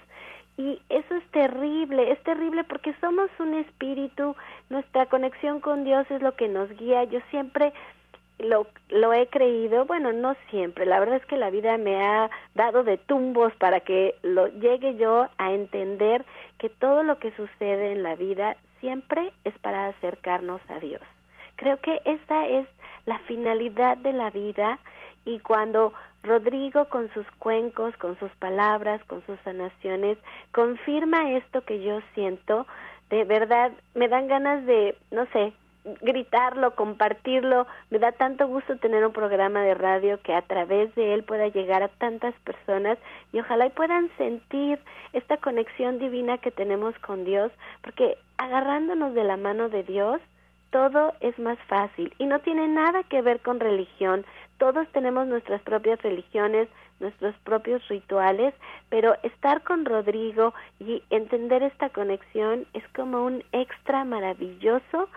[0.58, 4.36] y eso es terrible, es terrible porque somos un espíritu,
[4.70, 7.04] nuestra conexión con Dios es lo que nos guía.
[7.04, 7.74] Yo siempre
[8.40, 12.30] lo, lo he creído, bueno, no siempre, la verdad es que la vida me ha
[12.54, 16.26] dado de tumbos para que lo llegue yo a entender
[16.58, 21.02] que todo lo que sucede en la vida siempre es para acercarnos a Dios.
[21.56, 22.68] Creo que esta es
[23.06, 24.80] la finalidad de la vida
[25.26, 25.94] y cuando
[26.24, 30.18] Rodrigo con sus cuencos, con sus palabras, con sus sanaciones,
[30.52, 32.68] confirma esto que yo siento,
[33.10, 35.54] de verdad me dan ganas de, no sé,
[36.02, 37.68] gritarlo, compartirlo.
[37.90, 41.48] Me da tanto gusto tener un programa de radio que a través de él pueda
[41.48, 42.98] llegar a tantas personas
[43.32, 44.80] y ojalá puedan sentir
[45.14, 50.20] esta conexión divina que tenemos con Dios, porque agarrándonos de la mano de Dios,
[50.72, 54.26] todo es más fácil y no tiene nada que ver con religión.
[54.58, 56.68] Todos tenemos nuestras propias religiones,
[57.00, 58.54] nuestros propios rituales,
[58.90, 65.10] pero estar con Rodrigo y entender esta conexión es como un extra maravilloso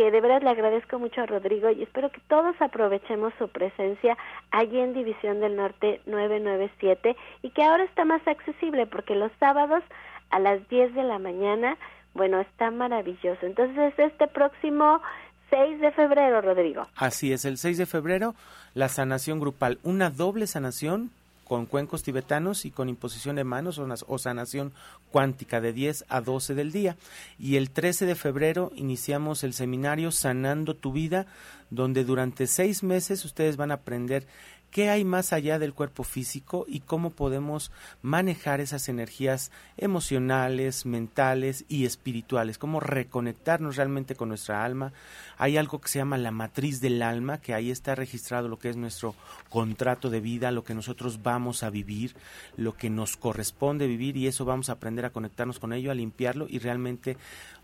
[0.00, 4.16] que de verdad le agradezco mucho a Rodrigo y espero que todos aprovechemos su presencia
[4.50, 9.84] allí en División del Norte 997 y que ahora está más accesible porque los sábados
[10.30, 11.76] a las 10 de la mañana,
[12.14, 13.44] bueno, está maravilloso.
[13.44, 15.02] Entonces, este próximo
[15.50, 16.86] 6 de febrero, Rodrigo.
[16.96, 18.34] Así es, el 6 de febrero,
[18.72, 21.10] la sanación grupal, una doble sanación
[21.50, 24.72] con cuencos tibetanos y con imposición de manos o, sanación
[25.10, 26.96] cuántica de 10 a 12 del día.
[27.40, 31.26] Y el 13 de febrero iniciamos el seminario Sanando tu vida,
[31.68, 34.28] donde durante seis meses ustedes van a aprender
[34.70, 37.70] qué hay más allá del cuerpo físico y cómo podemos
[38.02, 44.92] manejar esas energías emocionales, mentales y espirituales, cómo reconectarnos realmente con nuestra alma.
[45.38, 48.70] Hay algo que se llama la matriz del alma, que ahí está registrado lo que
[48.70, 49.14] es nuestro
[49.48, 52.14] contrato de vida, lo que nosotros vamos a vivir,
[52.56, 55.94] lo que nos corresponde vivir y eso vamos a aprender a conectarnos con ello, a
[55.94, 57.16] limpiarlo y realmente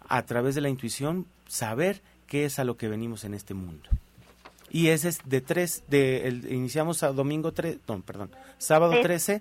[0.08, 3.88] a través de la intuición saber qué es a lo que venimos en este mundo.
[4.76, 9.40] Y ese es de tres, de, el, iniciamos a domingo 3, no, perdón, sábado 13,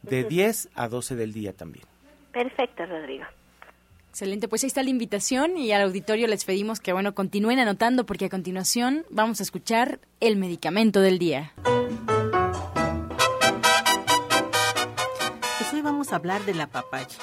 [0.00, 1.84] de 10 a 12 del día también.
[2.32, 3.24] Perfecto, Rodrigo.
[4.08, 8.06] Excelente, pues ahí está la invitación y al auditorio les pedimos que bueno continúen anotando
[8.06, 11.52] porque a continuación vamos a escuchar el medicamento del día.
[15.58, 17.18] Pues hoy vamos a hablar de la papaya.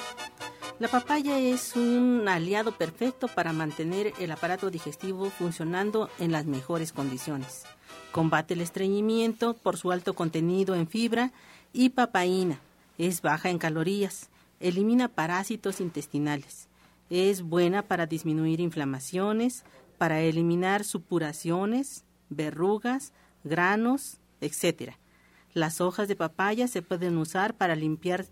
[0.79, 6.93] La papaya es un aliado perfecto para mantener el aparato digestivo funcionando en las mejores
[6.93, 7.63] condiciones.
[8.11, 11.31] Combate el estreñimiento por su alto contenido en fibra
[11.73, 12.59] y papaína.
[12.99, 14.29] Es baja en calorías.
[14.59, 16.67] Elimina parásitos intestinales.
[17.09, 19.63] Es buena para disminuir inflamaciones,
[19.97, 23.13] para eliminar supuraciones, verrugas,
[23.43, 24.93] granos, etc.
[25.55, 28.27] Las hojas de papaya se pueden usar para limpiar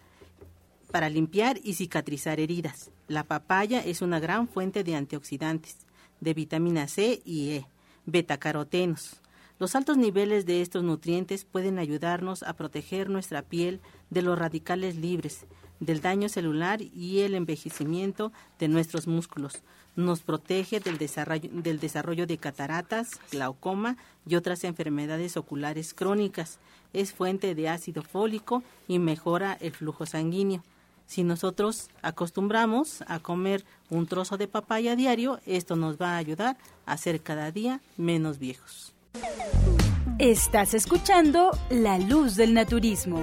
[0.95, 2.89] para limpiar y cicatrizar heridas.
[3.10, 5.79] La papaya es una gran fuente de antioxidantes,
[6.21, 7.67] de vitamina C y E,
[8.05, 9.19] betacarotenos.
[9.60, 14.95] Los altos niveles de estos nutrientes pueden ayudarnos a proteger nuestra piel de los radicales
[14.95, 15.47] libres,
[15.81, 19.63] del daño celular y el envejecimiento de nuestros músculos.
[19.97, 26.58] Nos protege del desarrollo, del desarrollo de cataratas, glaucoma y otras enfermedades oculares crónicas.
[26.93, 30.63] Es fuente de ácido fólico y mejora el flujo sanguíneo.
[31.06, 36.17] Si nosotros acostumbramos a comer un trozo de papaya a diario, esto nos va a
[36.17, 38.94] ayudar a ser cada día menos viejos.
[40.17, 43.21] Estás escuchando La Luz del Naturismo.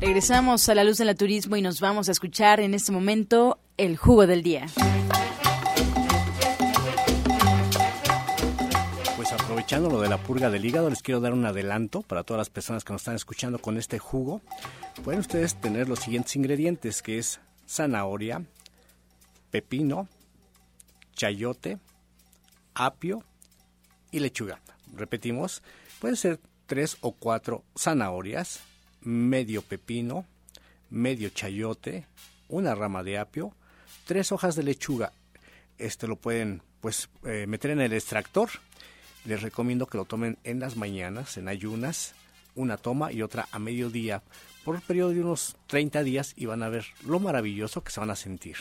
[0.00, 3.96] Regresamos a La Luz del Naturismo y nos vamos a escuchar en este momento el
[3.96, 4.66] jugo del día.
[9.72, 12.84] Lo de la purga del hígado, les quiero dar un adelanto para todas las personas
[12.84, 14.40] que nos están escuchando con este jugo
[15.02, 18.44] pueden ustedes tener los siguientes ingredientes, que es zanahoria,
[19.50, 20.08] pepino,
[21.14, 21.78] chayote,
[22.74, 23.24] apio
[24.12, 24.60] y lechuga.
[24.94, 25.62] Repetimos,
[26.00, 28.60] pueden ser tres o cuatro zanahorias,
[29.00, 30.26] medio pepino,
[30.90, 32.06] medio chayote,
[32.48, 33.52] una rama de apio,
[34.06, 35.12] tres hojas de lechuga.
[35.76, 38.50] Este lo pueden pues eh, meter en el extractor.
[39.24, 42.14] Les recomiendo que lo tomen en las mañanas, en ayunas,
[42.54, 44.22] una toma y otra a mediodía
[44.64, 48.00] por un periodo de unos 30 días y van a ver lo maravilloso que se
[48.00, 48.56] van a sentir.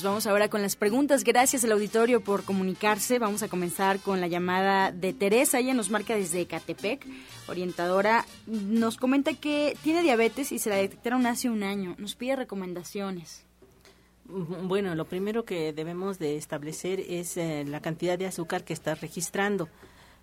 [0.00, 1.24] Nos vamos ahora con las preguntas.
[1.24, 3.18] Gracias al auditorio por comunicarse.
[3.18, 5.58] Vamos a comenzar con la llamada de Teresa.
[5.58, 7.06] Ella nos marca desde Catepec,
[7.48, 8.24] orientadora.
[8.46, 11.96] Nos comenta que tiene diabetes y se la detectaron hace un año.
[11.98, 13.44] Nos pide recomendaciones.
[14.24, 19.02] Bueno, lo primero que debemos de establecer es eh, la cantidad de azúcar que estás
[19.02, 19.68] registrando.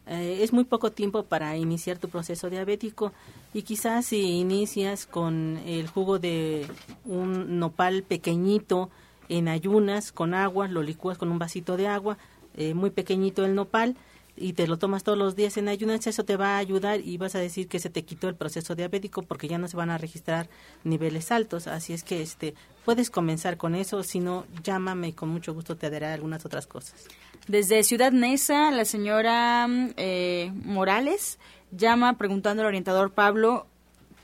[0.08, 3.14] Eh, es muy poco tiempo para iniciar tu proceso diabético
[3.54, 6.66] y quizás si inicias con el jugo de
[7.06, 8.90] un nopal pequeñito
[9.30, 12.18] en ayunas con agua, lo licúas con un vasito de agua,
[12.56, 13.96] eh, muy pequeñito el nopal,
[14.38, 17.18] y te lo tomas todos los días en ayunas, eso te va a ayudar y
[17.18, 19.90] vas a decir que se te quitó el proceso diabético porque ya no se van
[19.90, 20.48] a registrar
[20.84, 21.66] niveles altos.
[21.68, 22.54] Así es que este
[22.86, 26.68] puedes comenzar con eso, si no, llámame y con mucho gusto te daré algunas otras
[26.68, 27.08] cosas.
[27.48, 29.68] Desde Ciudad Neza, la señora
[29.98, 31.40] eh, Morales
[31.72, 33.66] llama preguntando al orientador Pablo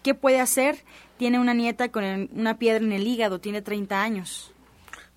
[0.04, 0.84] qué puede hacer.
[1.18, 4.53] Tiene una nieta con una piedra en el hígado, tiene 30 años.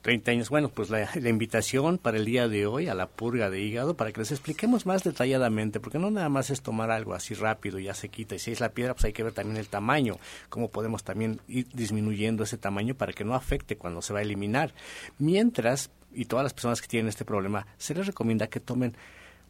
[0.06, 0.50] 30 años.
[0.50, 4.12] Bueno, pues la, invitación para el día de hoy a la purga de hígado para
[4.12, 7.86] que les expliquemos más detalladamente, porque no nada más es tomar algo así rápido y
[7.86, 8.36] ya se quita.
[8.36, 11.40] Y si es la piedra, pues hay que ver también el tamaño, cómo podemos también
[11.48, 14.72] ir disminuyendo ese tamaño para que no afecte cuando se va a eliminar.
[15.18, 18.96] Mientras, y todas las personas que tienen este problema, se les recomienda que tomen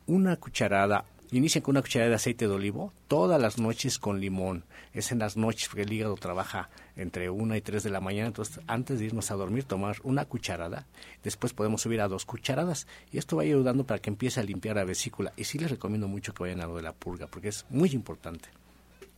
[0.06, 4.64] una cucharada Inician con una cucharada de aceite de olivo todas las noches con limón.
[4.92, 8.28] Es en las noches porque el hígado trabaja entre una y tres de la mañana.
[8.28, 10.86] Entonces, antes de irnos a dormir, tomar una cucharada.
[11.24, 12.86] Después podemos subir a dos cucharadas.
[13.12, 15.32] Y esto va ayudando para que empiece a limpiar la vesícula.
[15.36, 17.90] Y sí les recomiendo mucho que vayan a lo de la purga porque es muy
[17.90, 18.48] importante.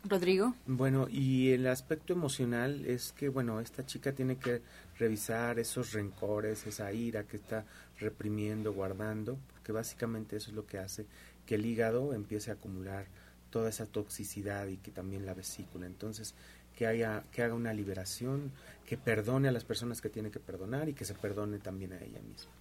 [0.04, 0.54] Rodrigo.
[0.66, 4.62] Bueno, y el aspecto emocional es que, bueno, esta chica tiene que
[4.98, 7.64] revisar esos rencores, esa ira que está
[7.98, 11.06] reprimiendo, guardando, porque básicamente eso es lo que hace
[11.48, 13.06] que el hígado empiece a acumular
[13.48, 15.86] toda esa toxicidad y que también la vesícula.
[15.86, 16.34] Entonces,
[16.76, 18.52] que haya que haga una liberación,
[18.84, 21.96] que perdone a las personas que tiene que perdonar y que se perdone también a
[21.96, 22.52] ella misma.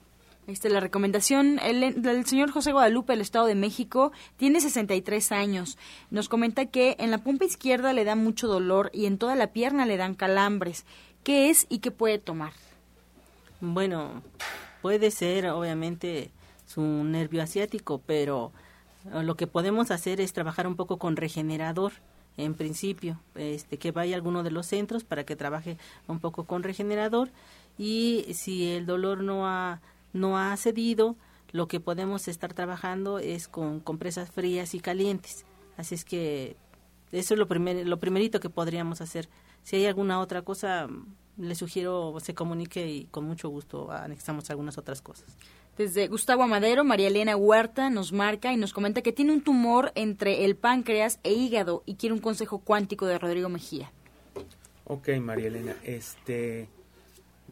[0.47, 4.13] Esta es la recomendación el, del señor José Guadalupe del Estado de México.
[4.37, 5.77] Tiene 63 años.
[6.09, 9.51] Nos comenta que en la punta izquierda le da mucho dolor y en toda la
[9.51, 10.85] pierna le dan calambres.
[11.25, 12.53] ¿Qué es y qué puede tomar?
[13.59, 14.23] Bueno,
[14.81, 16.31] puede ser obviamente
[16.65, 18.53] su nervio asiático, pero
[19.11, 21.93] lo que podemos hacer es trabajar un poco con regenerador
[22.37, 25.77] en principio, este, que vaya a alguno de los centros para que trabaje
[26.07, 27.29] un poco con regenerador
[27.77, 29.81] y si el dolor no ha,
[30.13, 31.15] no ha cedido,
[31.51, 35.45] lo que podemos estar trabajando es con compresas frías y calientes.
[35.77, 36.55] Así es que
[37.11, 39.29] eso es lo, primer, lo primerito que podríamos hacer.
[39.63, 40.87] Si hay alguna otra cosa,
[41.37, 45.37] le sugiero se comunique y con mucho gusto anexamos algunas otras cosas.
[45.77, 49.91] Desde Gustavo Amadero, María Elena Huerta nos marca y nos comenta que tiene un tumor
[49.93, 53.91] entre el páncreas e hígado y quiere un consejo cuántico de Rodrigo Mejía.
[54.85, 56.67] Ok, María Elena, este,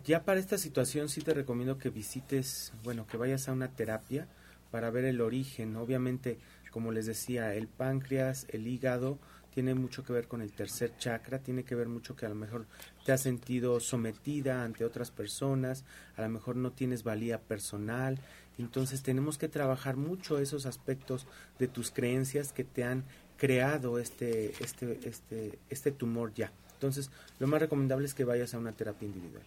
[0.03, 4.27] ya para esta situación sí te recomiendo que visites, bueno, que vayas a una terapia
[4.71, 5.75] para ver el origen.
[5.75, 6.39] Obviamente,
[6.71, 9.19] como les decía, el páncreas, el hígado,
[9.55, 12.35] tiene mucho que ver con el tercer chakra, tiene que ver mucho que a lo
[12.35, 12.65] mejor
[13.05, 15.85] te has sentido sometida ante otras personas,
[16.17, 18.19] a lo mejor no tienes valía personal,
[18.57, 21.25] entonces tenemos que trabajar mucho esos aspectos
[21.57, 23.05] de tus creencias que te han
[23.37, 26.51] creado este, este, este, este tumor ya.
[26.73, 29.43] Entonces, lo más recomendable es que vayas a una terapia individual.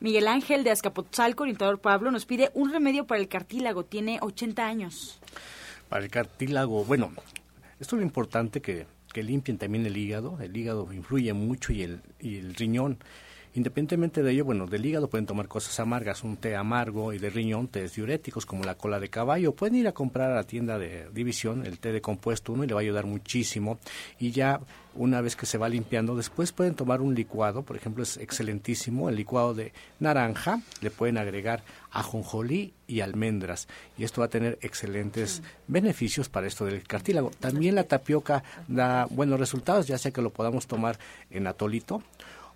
[0.00, 3.86] Miguel Ángel de Azcapotzalco, orientador Pablo, nos pide un remedio para el cartílago.
[3.86, 5.18] Tiene 80 años.
[5.88, 7.10] Para el cartílago, bueno,
[7.80, 10.38] esto es lo importante que que limpien también el hígado.
[10.40, 12.98] El hígado influye mucho y el, y el riñón.
[13.54, 17.30] Independientemente de ello, bueno, del hígado pueden tomar cosas amargas, un té amargo y de
[17.30, 19.54] riñón, tés diuréticos como la cola de caballo.
[19.54, 22.66] Pueden ir a comprar a la tienda de división el té de compuesto 1 y
[22.68, 23.80] le va a ayudar muchísimo.
[24.20, 24.60] Y ya
[24.94, 29.08] una vez que se va limpiando, después pueden tomar un licuado, por ejemplo, es excelentísimo,
[29.08, 34.58] el licuado de naranja, le pueden agregar ajonjolí y almendras y esto va a tener
[34.62, 37.30] excelentes beneficios para esto del cartílago.
[37.40, 40.98] También la tapioca da buenos resultados, ya sea que lo podamos tomar
[41.30, 42.02] en atolito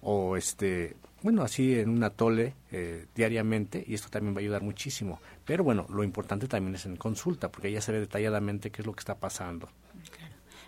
[0.05, 4.63] o este bueno así en un atole eh, diariamente y esto también va a ayudar
[4.63, 8.83] muchísimo pero bueno lo importante también es en consulta porque ya se ve detalladamente qué
[8.83, 9.69] es lo que está pasando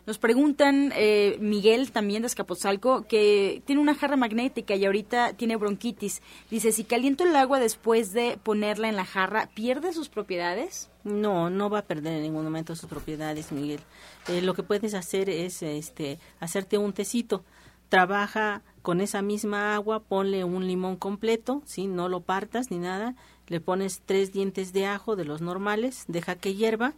[0.07, 5.57] Nos preguntan, eh, Miguel también de Escapotzalco, que tiene una jarra magnética y ahorita tiene
[5.57, 6.23] bronquitis.
[6.49, 10.91] Dice, si caliento el agua después de ponerla en la jarra, ¿pierde sus propiedades?
[11.03, 13.81] No, no va a perder en ningún momento sus propiedades, Miguel.
[14.29, 17.43] Eh, lo que puedes hacer es este, hacerte un tecito.
[17.89, 21.87] Trabaja con esa misma agua, ponle un limón completo, ¿sí?
[21.87, 23.15] no lo partas ni nada.
[23.49, 26.95] Le pones tres dientes de ajo de los normales, deja que hierva,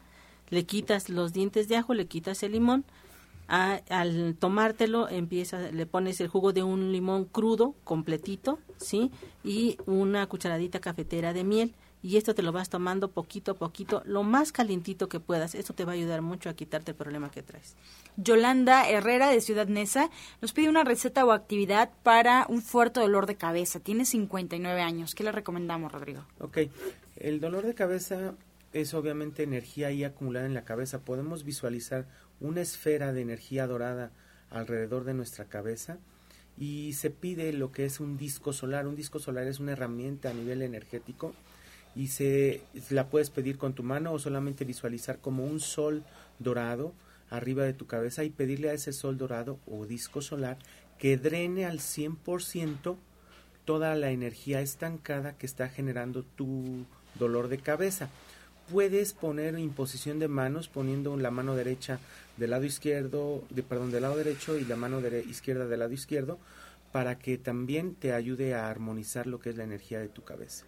[0.50, 2.84] le quitas los dientes de ajo, le quitas el limón.
[3.48, 9.10] al tomártelo, empieza, le pones el jugo de un limón crudo, completito, ¿sí?
[9.42, 14.02] Y una cucharadita cafetera de miel y esto te lo vas tomando poquito a poquito,
[14.04, 15.54] lo más calientito que puedas.
[15.54, 17.74] Esto te va a ayudar mucho a quitarte el problema que traes.
[18.16, 23.26] Yolanda Herrera de Ciudad Neza nos pide una receta o actividad para un fuerte dolor
[23.26, 23.80] de cabeza.
[23.80, 25.14] Tiene 59 años.
[25.14, 26.24] ¿Qué le recomendamos, Rodrigo?
[26.38, 26.58] Ok,
[27.16, 28.34] el dolor de cabeza
[28.72, 31.00] es obviamente energía ahí acumulada en la cabeza.
[31.00, 32.06] Podemos visualizar
[32.40, 34.12] una esfera de energía dorada
[34.50, 35.98] alrededor de nuestra cabeza
[36.56, 38.86] y se pide lo que es un disco solar.
[38.86, 41.34] Un disco solar es una herramienta a nivel energético
[41.98, 46.04] y se la puedes pedir con tu mano o solamente visualizar como un sol
[46.38, 46.92] dorado
[47.28, 50.58] arriba de tu cabeza y pedirle a ese sol dorado o disco solar
[50.96, 52.96] que drene al 100%
[53.64, 56.86] toda la energía estancada que está generando tu
[57.18, 58.10] dolor de cabeza.
[58.70, 61.98] Puedes poner imposición de manos poniendo la mano derecha
[62.36, 66.38] del lado izquierdo, de, perdón, del lado derecho y la mano izquierda del lado izquierdo
[66.92, 70.64] para que también te ayude a armonizar lo que es la energía de tu cabeza.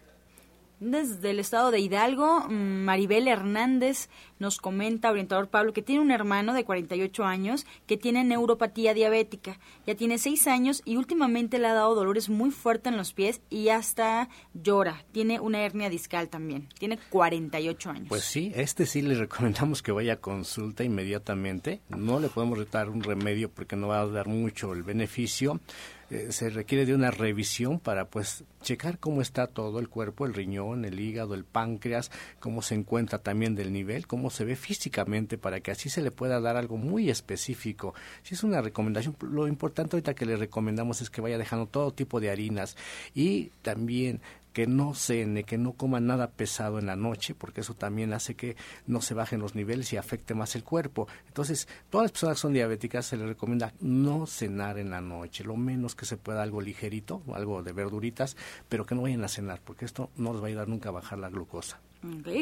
[0.81, 4.09] Desde el estado de Hidalgo, mm, Maribel Hernández
[4.39, 9.59] nos comenta, orientador Pablo, que tiene un hermano de 48 años que tiene neuropatía diabética.
[9.85, 13.41] Ya tiene 6 años y últimamente le ha dado dolores muy fuertes en los pies
[13.51, 15.05] y hasta llora.
[15.11, 16.67] Tiene una hernia discal también.
[16.79, 18.07] Tiene 48 años.
[18.09, 21.81] Pues sí, este sí le recomendamos que vaya a consulta inmediatamente.
[21.89, 25.59] No le podemos dar un remedio porque no va a dar mucho el beneficio
[26.11, 30.33] eh, se requiere de una revisión para pues checar cómo está todo el cuerpo, el
[30.33, 35.37] riñón, el hígado, el páncreas, cómo se encuentra también del nivel, cómo se ve físicamente
[35.37, 37.93] para que así se le pueda dar algo muy específico.
[38.23, 41.93] Si es una recomendación, lo importante ahorita que le recomendamos es que vaya dejando todo
[41.93, 42.75] tipo de harinas
[43.15, 44.19] y también
[44.53, 48.35] que no cene, que no coma nada pesado en la noche, porque eso también hace
[48.35, 48.55] que
[48.87, 51.07] no se bajen los niveles y afecte más el cuerpo.
[51.27, 55.43] Entonces, todas las personas que son diabéticas se les recomienda no cenar en la noche,
[55.43, 58.35] lo menos que se pueda algo ligerito, algo de verduritas,
[58.69, 60.93] pero que no vayan a cenar, porque esto no les va a ayudar nunca a
[60.93, 61.79] bajar la glucosa.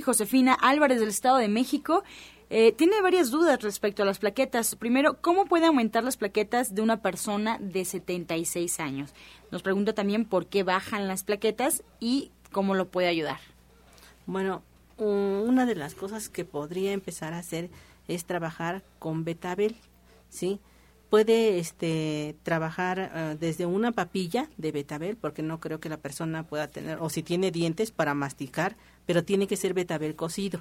[0.03, 2.03] Josefina Álvarez del Estado de México
[2.49, 4.75] eh, tiene varias dudas respecto a las plaquetas.
[4.75, 9.13] Primero, ¿cómo puede aumentar las plaquetas de una persona de 76 años?
[9.51, 13.39] Nos pregunta también por qué bajan las plaquetas y cómo lo puede ayudar.
[14.25, 14.63] Bueno,
[14.97, 17.69] una de las cosas que podría empezar a hacer
[18.07, 19.75] es trabajar con betabel,
[20.29, 20.59] ¿sí?
[21.09, 26.43] Puede este, trabajar eh, desde una papilla de betabel, porque no creo que la persona
[26.43, 28.75] pueda tener, o si tiene dientes para masticar,
[29.05, 30.59] pero tiene que ser betabel cocido,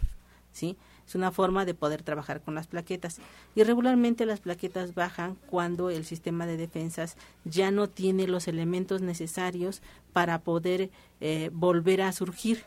[0.53, 0.77] ¿sí?
[1.09, 3.19] Es una forma de poder trabajar con las plaquetas.
[3.55, 9.01] Y regularmente las plaquetas bajan cuando el sistema de defensas ya no tiene los elementos
[9.01, 9.81] necesarios
[10.13, 10.91] para poder
[11.23, 12.63] eh, volver a surgir.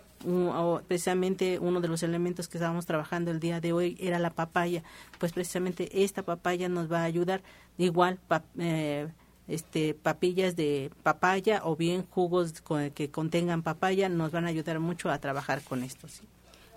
[0.87, 4.81] precisamente uno de los elementos que estábamos trabajando el día de hoy era la papaya.
[5.19, 7.43] Pues precisamente esta papaya nos va a ayudar.
[7.77, 8.19] Igual,
[8.57, 9.07] eh,
[9.47, 12.63] este, papillas de papaya o bien jugos
[12.95, 16.07] que contengan papaya nos van a ayudar mucho a trabajar con esto.
[16.07, 16.23] ¿sí?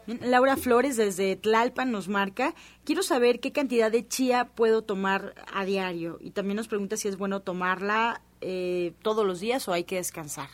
[0.07, 5.65] Laura Flores desde Tlalpan nos marca, quiero saber qué cantidad de chía puedo tomar a
[5.65, 9.85] diario y también nos pregunta si es bueno tomarla eh, todos los días o hay
[9.85, 10.49] que descansar.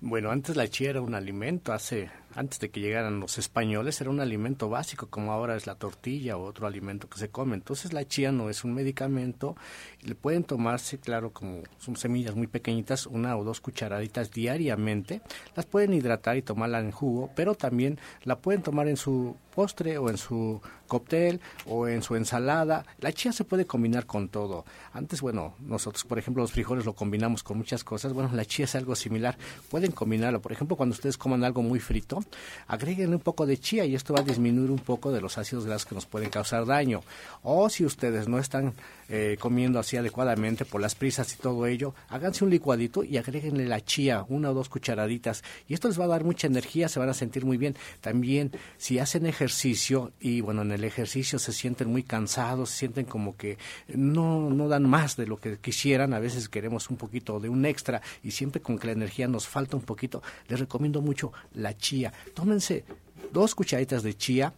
[0.00, 4.10] Bueno, antes la chía era un alimento, hace antes de que llegaran los españoles era
[4.10, 7.54] un alimento básico, como ahora es la tortilla o otro alimento que se come.
[7.54, 9.56] Entonces la chía no es un medicamento,
[10.02, 15.20] le pueden tomarse, claro, como son semillas muy pequeñitas, una o dos cucharaditas diariamente,
[15.56, 19.98] las pueden hidratar y tomarla en jugo, pero también la pueden tomar en su postre
[19.98, 22.84] o en su cóctel o en su ensalada.
[23.00, 24.64] La chía se puede combinar con todo.
[24.92, 28.12] Antes, bueno, nosotros, por ejemplo, los frijoles lo combinamos con muchas cosas.
[28.12, 29.36] Bueno, la chía es algo similar.
[29.68, 30.40] Pueden combinarlo.
[30.40, 32.17] Por ejemplo, cuando ustedes coman algo muy frito,
[32.66, 35.66] agreguen un poco de chía y esto va a disminuir un poco de los ácidos
[35.66, 37.02] grasos que nos pueden causar daño.
[37.42, 38.74] O si ustedes no están
[39.08, 43.66] eh, comiendo así adecuadamente por las prisas y todo ello, háganse un licuadito y agréguenle
[43.66, 45.42] la chía, una o dos cucharaditas.
[45.66, 47.76] Y esto les va a dar mucha energía, se van a sentir muy bien.
[48.00, 53.06] También, si hacen ejercicio y bueno, en el ejercicio se sienten muy cansados, se sienten
[53.06, 53.58] como que
[53.88, 57.64] no, no dan más de lo que quisieran, a veces queremos un poquito de un
[57.64, 61.76] extra y siempre con que la energía nos falta un poquito, les recomiendo mucho la
[61.76, 62.07] chía.
[62.34, 62.84] Tómense
[63.32, 64.54] dos cucharaditas de chía,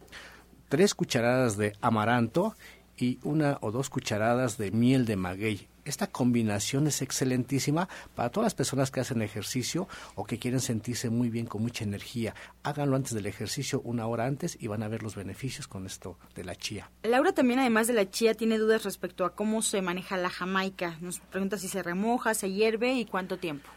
[0.69, 2.55] tres cucharadas de amaranto
[2.97, 5.67] y una o dos cucharadas de miel de maguey.
[5.83, 11.09] Esta combinación es excelentísima para todas las personas que hacen ejercicio o que quieren sentirse
[11.09, 12.35] muy bien con mucha energía.
[12.61, 16.19] Háganlo antes del ejercicio, una hora antes, y van a ver los beneficios con esto
[16.35, 16.91] de la chía.
[17.01, 20.97] Laura también, además de la chía, tiene dudas respecto a cómo se maneja la jamaica.
[21.01, 23.67] Nos pregunta si se remoja, se hierve y cuánto tiempo.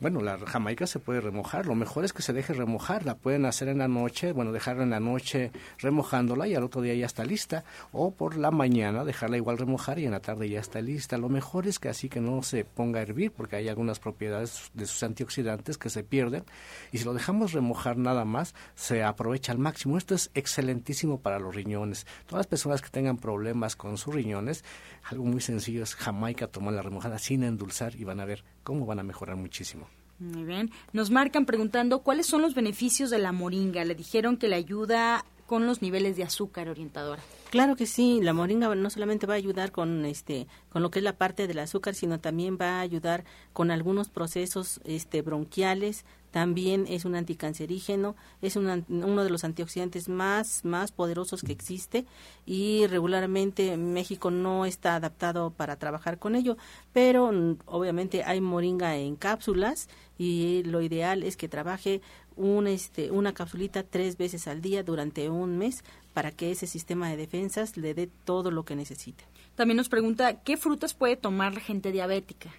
[0.00, 1.66] Bueno, la jamaica se puede remojar.
[1.66, 3.04] Lo mejor es que se deje remojar.
[3.04, 6.80] La pueden hacer en la noche, bueno, dejarla en la noche remojándola y al otro
[6.80, 7.64] día ya está lista.
[7.92, 11.18] O por la mañana dejarla igual remojar y en la tarde ya está lista.
[11.18, 14.70] Lo mejor es que así que no se ponga a hervir porque hay algunas propiedades
[14.72, 16.44] de sus antioxidantes que se pierden.
[16.92, 19.98] Y si lo dejamos remojar nada más, se aprovecha al máximo.
[19.98, 22.06] Esto es excelentísimo para los riñones.
[22.24, 24.64] Todas las personas que tengan problemas con sus riñones,
[25.04, 28.86] algo muy sencillo es jamaica, tomar la remojada sin endulzar y van a ver cómo
[28.86, 29.88] van a mejorar muchísimo.
[30.20, 30.70] Muy bien.
[30.92, 33.84] Nos marcan preguntando cuáles son los beneficios de la moringa.
[33.84, 37.20] Le dijeron que le ayuda con los niveles de azúcar orientadora.
[37.50, 41.00] Claro que sí, la moringa no solamente va a ayudar con este con lo que
[41.00, 46.04] es la parte del azúcar, sino también va a ayudar con algunos procesos este bronquiales,
[46.30, 52.06] también es un anticancerígeno, es uno de los antioxidantes más, más poderosos que existe
[52.46, 56.56] y regularmente México no está adaptado para trabajar con ello,
[56.92, 59.88] pero mm, obviamente hay moringa en cápsulas
[60.18, 62.00] y lo ideal es que trabaje
[62.36, 67.08] un, este, una capsulita tres veces al día durante un mes para que ese sistema
[67.08, 69.24] de defensas le dé todo lo que necesite.
[69.54, 72.50] También nos pregunta, ¿qué frutas puede tomar la gente diabética?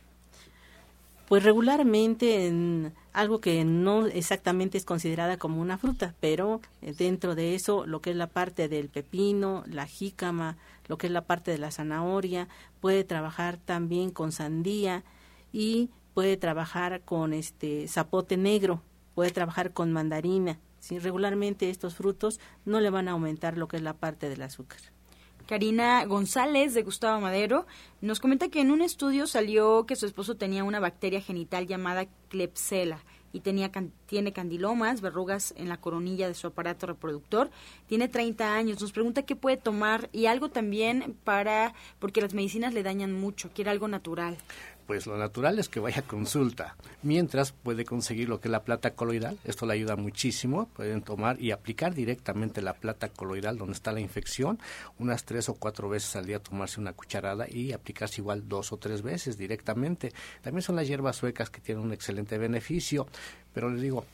[1.28, 7.36] Pues regularmente en algo que no exactamente es considerada como una fruta, pero eh, dentro
[7.36, 10.58] de eso lo que es la parte del pepino, la jícama,
[10.88, 12.50] lo que es la parte de la zanahoria,
[12.82, 15.04] puede trabajar también con sandía
[15.54, 18.82] y puede trabajar con este zapote negro,
[19.22, 20.58] puede trabajar con mandarina.
[20.80, 24.42] Si regularmente estos frutos no le van a aumentar lo que es la parte del
[24.42, 24.80] azúcar.
[25.46, 27.68] Karina González de Gustavo Madero
[28.02, 32.08] nos comenta que en un estudio salió que su esposo tenía una bacteria genital llamada
[32.30, 33.72] Klebsiella y tenía
[34.08, 37.52] tiene candilomas, verrugas en la coronilla de su aparato reproductor.
[37.86, 38.82] Tiene 30 años.
[38.82, 43.52] Nos pregunta qué puede tomar y algo también para porque las medicinas le dañan mucho.
[43.54, 44.36] Quiere algo natural
[44.88, 46.76] pues lo natural es que vaya a consulta.
[47.04, 50.68] Mientras puede conseguir lo que es la plata coloidal, esto le ayuda muchísimo.
[50.76, 54.60] Pueden tomar y aplicar directamente la plata coloidal donde está la infección,
[55.00, 58.78] unas tres o cuatro veces al día tomarse una cucharada y aplicarse igual dos o
[58.78, 60.14] tres veces directamente.
[60.42, 63.08] También son las hierbas suecas que tienen un excelente beneficio,
[63.54, 64.06] pero les digo,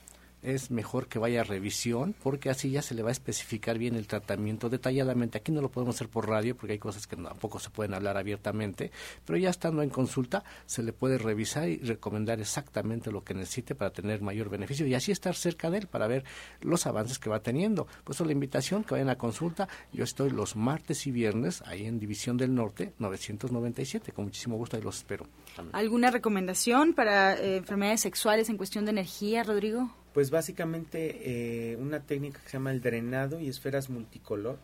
[0.42, 3.96] es mejor que vaya a revisión porque así ya se le va a especificar bien
[3.96, 5.38] el tratamiento detalladamente.
[5.38, 8.18] Aquí no lo podemos hacer por radio porque hay cosas que tampoco se pueden hablar
[8.18, 8.92] abiertamente,
[9.26, 13.76] pero ya estando en consulta se le puede revisar y recomendar exactamente lo que necesite
[13.76, 16.24] para tener mayor beneficio y así estar cerca de él para ver
[16.62, 17.88] los avances que va teniendo.
[18.04, 21.86] Por eso la invitación que vayan a consulta, yo estoy los martes y viernes ahí
[21.86, 25.28] en División del Norte 997, con muchísimo gusto y los espero.
[25.72, 29.90] ¿Alguna recomendación para eh, enfermedades sexuales en cuestión de energía, Rodrigo?
[30.18, 34.58] Pues básicamente eh, una técnica que se llama el drenado y esferas multicolor.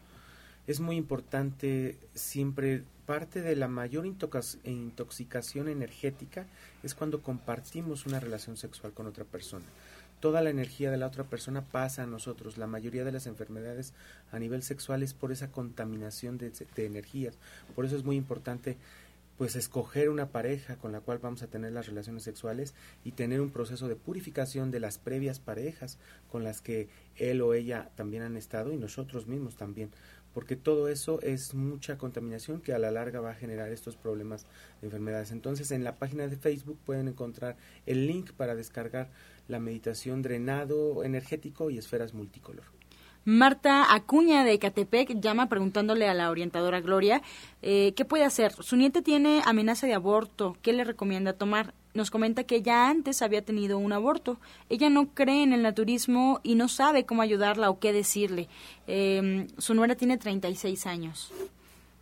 [0.66, 6.48] Es muy importante siempre, parte de la mayor intoxicación energética
[6.82, 9.66] es cuando compartimos una relación sexual con otra persona.
[10.20, 12.58] Toda la energía de la otra persona pasa a nosotros.
[12.58, 13.94] La mayoría de las enfermedades
[14.32, 17.38] a nivel sexual es por esa contaminación de, de energías.
[17.76, 18.78] Por eso es muy importante
[19.38, 22.74] pues escoger una pareja con la cual vamos a tener las relaciones sexuales
[23.04, 25.98] y tener un proceso de purificación de las previas parejas
[26.32, 29.90] con las que él o ella también han estado y nosotros mismos también
[30.34, 34.46] porque todo eso es mucha contaminación que a la larga va a generar estos problemas
[34.82, 35.32] de enfermedades.
[35.32, 37.56] Entonces, en la página de Facebook pueden encontrar
[37.86, 39.12] el link para descargar
[39.48, 42.66] la meditación drenado energético y esferas multicolor.
[43.26, 47.22] Marta Acuña de Catepec llama preguntándole a la orientadora Gloria
[47.62, 48.54] eh, qué puede hacer.
[48.62, 50.58] Su nieta tiene amenaza de aborto.
[50.62, 51.74] ¿Qué le recomienda tomar?
[51.94, 54.40] Nos comenta que ya antes había tenido un aborto.
[54.68, 58.50] Ella no cree en el naturismo y no sabe cómo ayudarla o qué decirle.
[58.88, 61.32] Eh, su nuera tiene 36 años.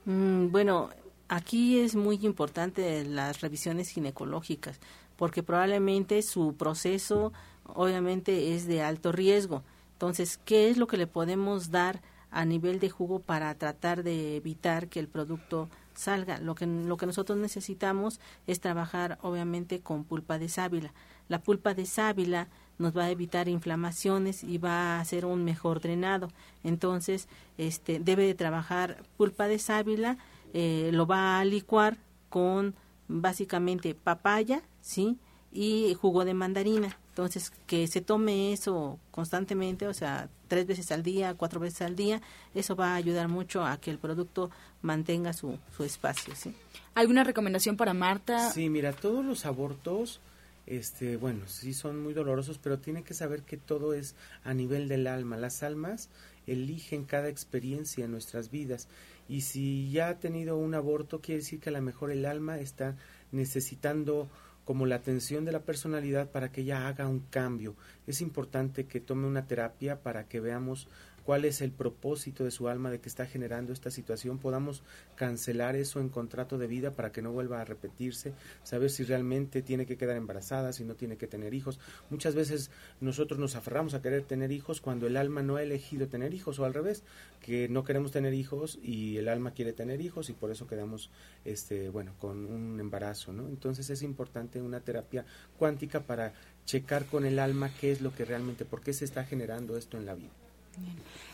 [0.05, 0.89] Mm, bueno,
[1.28, 4.80] aquí es muy importante las revisiones ginecológicas
[5.17, 7.32] porque probablemente su proceso
[7.76, 9.63] obviamente es de alto riesgo
[10.02, 14.36] entonces, ¿qué es lo que le podemos dar a nivel de jugo para tratar de
[14.36, 16.39] evitar que el producto salga?
[16.39, 20.91] Lo que, lo que nosotros necesitamos es trabajar obviamente con pulpa de sábila.
[21.30, 22.47] La pulpa de sábila
[22.80, 26.30] nos va a evitar inflamaciones y va a hacer un mejor drenado.
[26.64, 27.28] Entonces,
[27.60, 30.18] este, debe de trabajar pulpa de sábila,
[30.56, 31.99] eh, lo va a licuar
[32.30, 32.74] con
[33.08, 35.20] básicamente papaya, ¿sí?
[35.52, 41.03] Y jugo de mandarina Entonces, que se tome eso constantemente, o sea, tres veces al
[41.03, 42.22] día, cuatro veces al día,
[42.55, 44.49] eso va a ayudar mucho a que el producto
[44.82, 46.34] mantenga su, su espacio.
[46.38, 46.55] ¿sí?
[46.95, 48.49] ¿Alguna recomendación para Marta?
[48.51, 50.22] Sí, mira, todos los abortos,
[50.66, 54.88] este, bueno, sí son muy dolorosos, pero tiene que saber que todo es a nivel
[54.88, 55.36] del alma.
[55.36, 56.07] Las almas
[56.47, 58.88] eligen cada experiencia en nuestras vidas.
[59.28, 62.57] Y si ya ha tenido un aborto, quiere decir que a lo mejor el alma
[62.57, 62.95] está
[63.34, 64.30] necesitando
[64.72, 67.76] como la atención de la personalidad para que ella haga un cambio.
[68.07, 70.88] Es importante que tome una terapia para que veamos
[71.32, 74.84] cuál es el propósito de su alma de que está generando esta situación, podamos
[75.15, 79.61] cancelar eso en contrato de vida para que no vuelva a repetirse, saber si realmente
[79.61, 81.79] tiene que quedar embarazada, si no tiene que tener hijos.
[82.09, 82.69] Muchas veces
[82.99, 86.59] nosotros nos aferramos a querer tener hijos cuando el alma no ha elegido tener hijos
[86.59, 87.01] o al revés,
[87.39, 91.11] que no queremos tener hijos y el alma quiere tener hijos y por eso quedamos
[91.45, 93.47] este bueno, con un embarazo, ¿no?
[93.47, 95.23] Entonces es importante una terapia
[95.57, 96.34] cuántica para
[96.65, 99.95] checar con el alma qué es lo que realmente, por qué se está generando esto
[99.95, 100.40] en la vida.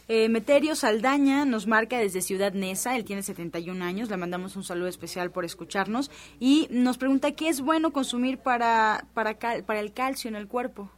[0.10, 4.64] Eh, Meterio Saldaña nos marca desde Ciudad Neza, él tiene 71 años, le mandamos un
[4.64, 6.10] saludo especial por escucharnos
[6.40, 10.90] y nos pregunta qué es bueno consumir para, para, para el calcio en el cuerpo.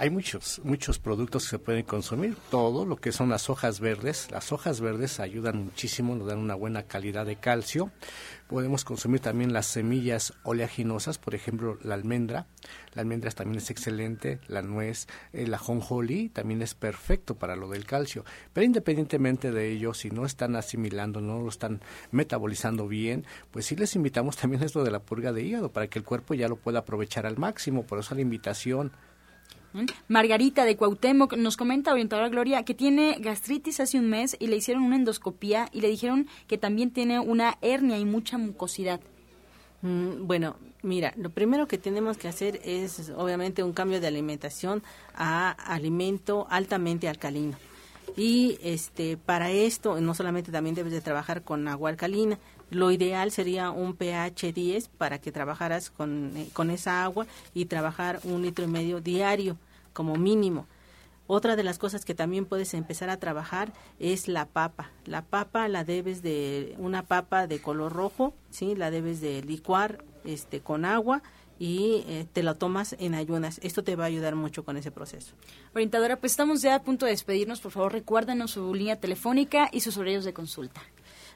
[0.00, 4.30] Hay muchos, muchos productos que se pueden consumir, todo lo que son las hojas verdes.
[4.30, 7.90] Las hojas verdes ayudan muchísimo, nos dan una buena calidad de calcio.
[8.46, 12.46] Podemos consumir también las semillas oleaginosas, por ejemplo, la almendra.
[12.94, 17.84] La almendra también es excelente, la nuez, el ajonjolí también es perfecto para lo del
[17.84, 18.24] calcio.
[18.52, 21.80] Pero independientemente de ello, si no están asimilando, no lo están
[22.12, 25.98] metabolizando bien, pues sí les invitamos también esto de la purga de hígado para que
[25.98, 27.82] el cuerpo ya lo pueda aprovechar al máximo.
[27.82, 28.92] Por eso la invitación
[30.08, 34.56] Margarita de Cuauhtémoc nos comenta, orientadora Gloria, que tiene gastritis hace un mes y le
[34.56, 39.00] hicieron una endoscopía y le dijeron que también tiene una hernia y mucha mucosidad.
[39.82, 44.82] Mm, bueno, mira, lo primero que tenemos que hacer es obviamente un cambio de alimentación
[45.14, 47.56] a alimento altamente alcalino.
[48.16, 52.38] Y este para esto no solamente también debes de trabajar con agua alcalina,
[52.70, 57.66] lo ideal sería un pH 10 para que trabajaras con, eh, con esa agua y
[57.66, 59.56] trabajar un litro y medio diario
[59.92, 60.66] como mínimo.
[61.30, 64.90] Otra de las cosas que también puedes empezar a trabajar es la papa.
[65.04, 70.04] La papa la debes de una papa de color rojo, sí, la debes de licuar
[70.24, 71.22] este con agua
[71.58, 73.60] y eh, te la tomas en ayunas.
[73.62, 75.34] Esto te va a ayudar mucho con ese proceso.
[75.74, 77.60] Orientadora, pues estamos ya a punto de despedirnos.
[77.60, 80.80] Por favor, recuérdanos su línea telefónica y sus horarios de consulta.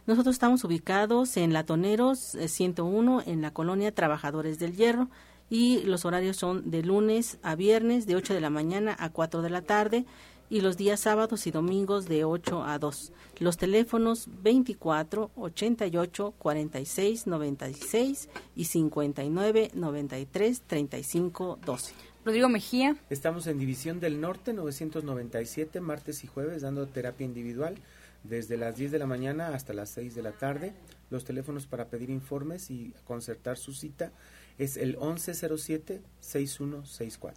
[0.05, 5.09] Nosotros estamos ubicados en Latoneros 101 eh, en la colonia Trabajadores del Hierro
[5.49, 9.43] y los horarios son de lunes a viernes de 8 de la mañana a 4
[9.43, 10.05] de la tarde
[10.51, 13.13] y los días sábados y domingos de 8 a 2.
[13.39, 21.95] Los teléfonos 24 88 46 96 y 59 93 35 12.
[22.25, 22.97] Rodrigo Mejía.
[23.09, 27.77] Estamos en División del Norte 997 martes y jueves dando terapia individual
[28.25, 30.75] desde las 10 de la mañana hasta las 6 de la tarde.
[31.11, 34.13] Los teléfonos para pedir informes y concertar su cita
[34.59, 37.33] es el 1107-6164.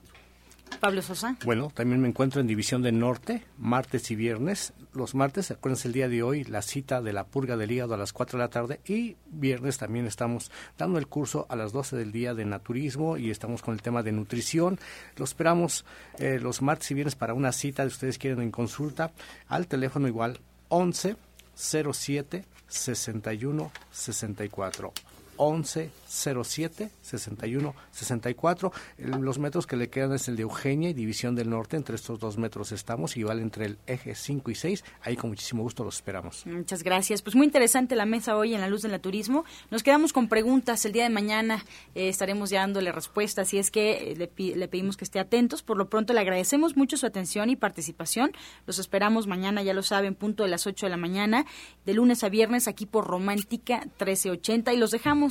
[0.79, 1.37] Pablo Sosa.
[1.45, 4.73] Bueno, también me encuentro en División del Norte, martes y viernes.
[4.93, 7.97] Los martes, acuérdense el día de hoy, la cita de la purga del hígado a
[7.97, 11.95] las 4 de la tarde y viernes también estamos dando el curso a las 12
[11.95, 14.79] del día de naturismo y estamos con el tema de nutrición.
[15.17, 15.85] Lo esperamos
[16.19, 19.11] eh, los martes y viernes para una cita de ustedes quieren en consulta
[19.47, 20.39] al teléfono igual
[20.69, 21.15] 11
[21.55, 24.91] 07 61 64.
[25.37, 28.71] 11 07 61 64.
[28.97, 31.77] Los metros que le quedan es el de Eugenia y División del Norte.
[31.77, 34.83] Entre estos dos metros estamos, igual entre el eje 5 y 6.
[35.01, 36.45] Ahí con muchísimo gusto los esperamos.
[36.45, 37.21] Muchas gracias.
[37.21, 39.45] Pues muy interesante la mesa hoy en la luz del turismo.
[39.71, 40.85] Nos quedamos con preguntas.
[40.85, 41.65] El día de mañana
[41.95, 43.53] eh, estaremos ya dándole respuestas.
[43.53, 45.63] Y es que eh, le, le pedimos que esté atentos.
[45.63, 48.31] Por lo pronto le agradecemos mucho su atención y participación.
[48.65, 51.45] Los esperamos mañana, ya lo saben, punto de las 8 de la mañana,
[51.85, 54.73] de lunes a viernes aquí por Romántica 1380.
[54.73, 55.24] Y los dejamos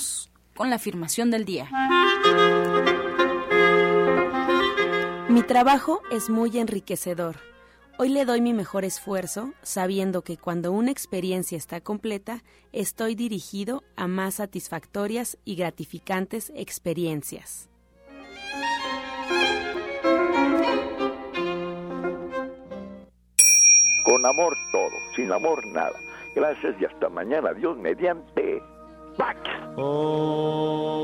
[0.56, 1.68] con la afirmación del día.
[5.28, 7.36] Mi trabajo es muy enriquecedor.
[7.96, 12.42] Hoy le doy mi mejor esfuerzo, sabiendo que cuando una experiencia está completa,
[12.72, 17.70] estoy dirigido a más satisfactorias y gratificantes experiencias.
[24.04, 25.98] Con amor todo, sin amor nada.
[26.34, 27.52] Gracias y hasta mañana.
[27.54, 28.73] Dios mediante.
[29.18, 29.36] back.
[29.76, 30.94] Oh.